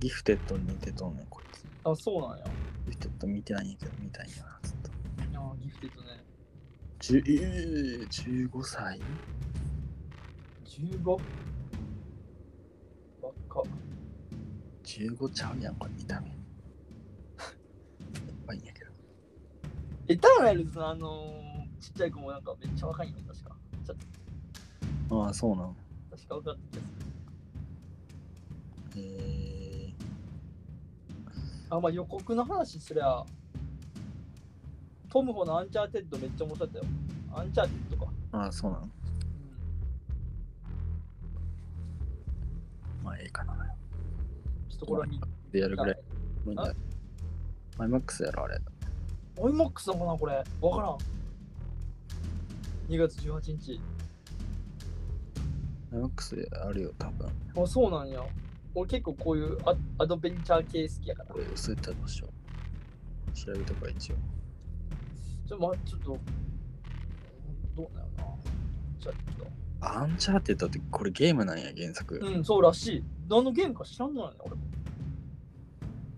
[0.01, 1.66] ギフテッドに似てとんねん、こいつ。
[1.85, 1.91] あ。
[1.91, 2.47] あ、そうなんや。
[2.87, 4.91] ギフテッド見てないんやけど、見たいんやな、ずっと。
[5.39, 6.24] ああ、ギフテッドね。
[7.07, 8.99] じゅえー、15歳
[10.65, 11.19] ？15?
[13.21, 13.65] 若っ
[14.83, 16.29] ?15 ちゃうやん、これ見た目。
[16.29, 16.35] や
[18.47, 18.91] ばいんやけど。
[20.09, 23.55] え、ターナルズのあのー、ちっちゃい子もなんかめっちゃ若いんよ、確か。
[23.85, 23.99] ちょっ
[25.27, 25.77] ああ、そうなの。
[26.11, 26.95] と確か分かった気がす
[28.97, 28.99] る。
[29.05, 29.93] え
[31.69, 33.27] あ、まあ予告の話すりゃ、
[35.15, 36.85] トムホのアンチャーテッドめっちゃ面白かったよ。
[37.33, 38.12] アンチャーテッドか。
[38.33, 38.83] ー、ああ、そうなの？
[38.83, 38.91] うん
[43.05, 43.55] まあ、ええかな。
[44.69, 45.21] ちょっとこれは見
[45.53, 45.97] でやるぐらい。
[47.79, 48.61] マイマックスやろ、あれ。
[49.37, 50.35] IMAXなのかなこれ。
[50.35, 50.99] わからん。
[52.93, 53.81] 2月18日。
[55.93, 57.29] IMAXあるよ、多分。
[57.62, 58.21] あ、そうなんや。
[58.75, 61.35] 俺結構こういうアアドベンチャー系好きやから。
[61.35, 62.27] これ、そういった場所。
[63.33, 64.17] 調べとか一応。
[65.47, 66.19] ちょ、ま、ちょっと、
[67.77, 68.25] どうなのな。
[69.01, 69.15] ちょっ
[69.81, 72.19] アンチャーテッドってこれゲームなんや、原作。
[72.19, 72.27] と。
[72.27, 73.05] うん、そうらしい。
[73.29, 74.63] 何のゲームか知らんのよね、俺も。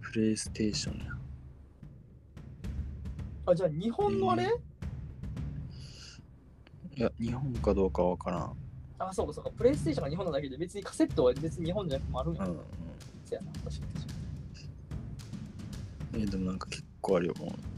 [0.01, 1.13] プレイステーションや。
[3.47, 4.49] あ、じゃあ日本のあれ、え
[6.97, 8.57] いや、日本かどうかわからん。
[8.99, 9.51] あ、そうかそうか。
[9.51, 12.45] プレイステーションが日本なだけで、別にカセットは別に日本じゃなくてもあるんや。
[12.45, 12.61] うん、うん。
[13.25, 13.71] せやな、確か
[16.17, 17.76] にえでもなんか結構あるよ、もう。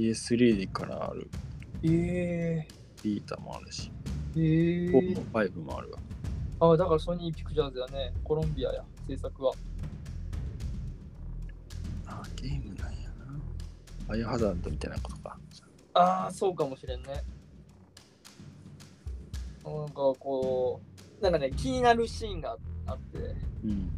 [0.00, 1.28] PS3 からある。
[1.82, 1.92] に。
[1.92, 2.66] え
[3.02, 3.90] ビータもあるし。
[4.34, 5.14] ー、え4ー。
[5.16, 5.98] も5もあるわ。
[6.72, 8.12] あ、だからソニーピクチャーズやね。
[8.24, 9.52] コロンビアや、制作は。
[12.06, 13.40] あ、ゲームなんやな。
[14.08, 15.38] バイオハザードみたいなことか。
[15.92, 17.22] ああ、そうかもしれんね。
[19.64, 20.80] なんかこ
[21.20, 23.18] う、なんかね、気になるシーンがあって、
[23.64, 23.90] うん。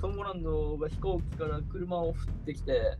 [0.00, 2.98] トム・ランドが飛行機から車を振ってきて、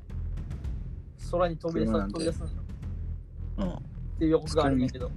[1.30, 2.52] 空に飛び出さ車なんて飛び出すのよ
[3.58, 3.68] うん。
[3.70, 3.80] っ
[4.18, 5.10] ていう予告があるんやけど。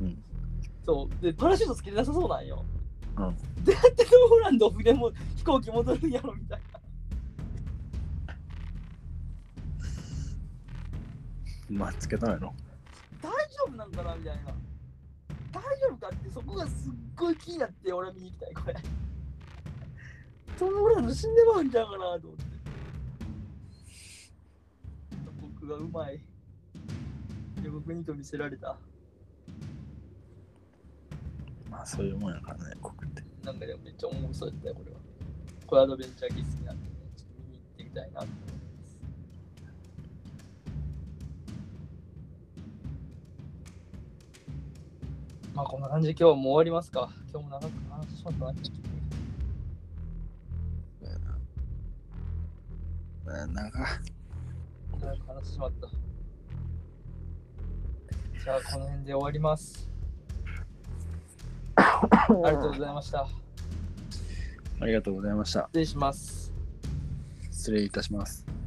[0.00, 0.24] うん。
[0.84, 1.22] そう。
[1.22, 2.64] で、パラシュートつけてなさそうなんよ。
[3.16, 3.64] うん。
[3.64, 6.78] どうやってトム・ランド船も飛行機戻るんやろみたいな。
[11.70, 12.54] まあ、つけたんやろ。
[13.20, 13.36] 大丈
[13.66, 14.54] 夫なんかなみたいな。
[15.52, 18.74] 大丈夫かってそこがすっごい気になって俺は見に行きたいこれ。
[20.58, 22.47] トム・ランド死んでまうんちゃうかなと思って。
[25.68, 26.20] がうまい。
[27.62, 28.78] 予告にと見せられた。
[31.70, 33.22] まあ、そういうもんやからね、国って。
[33.44, 34.98] なんかでもめっちゃ面白そうやったよこれは。
[35.66, 38.58] これアドベンチャー系好きなんで、ね、ちょっと見に行ってみたいなと思います。
[45.54, 47.10] まあこんな感じで今日はもう終わりますか。
[47.30, 48.52] 今日も長く話してしまったな。
[53.28, 54.17] う
[54.98, 55.88] んなんか、長く話してしまった。
[58.42, 59.88] じゃあこの辺で終わります。
[61.76, 63.28] ありがとうございました。
[64.80, 65.68] ありがとうございました。
[65.72, 66.52] 失礼します。
[67.50, 68.57] 失礼いたします。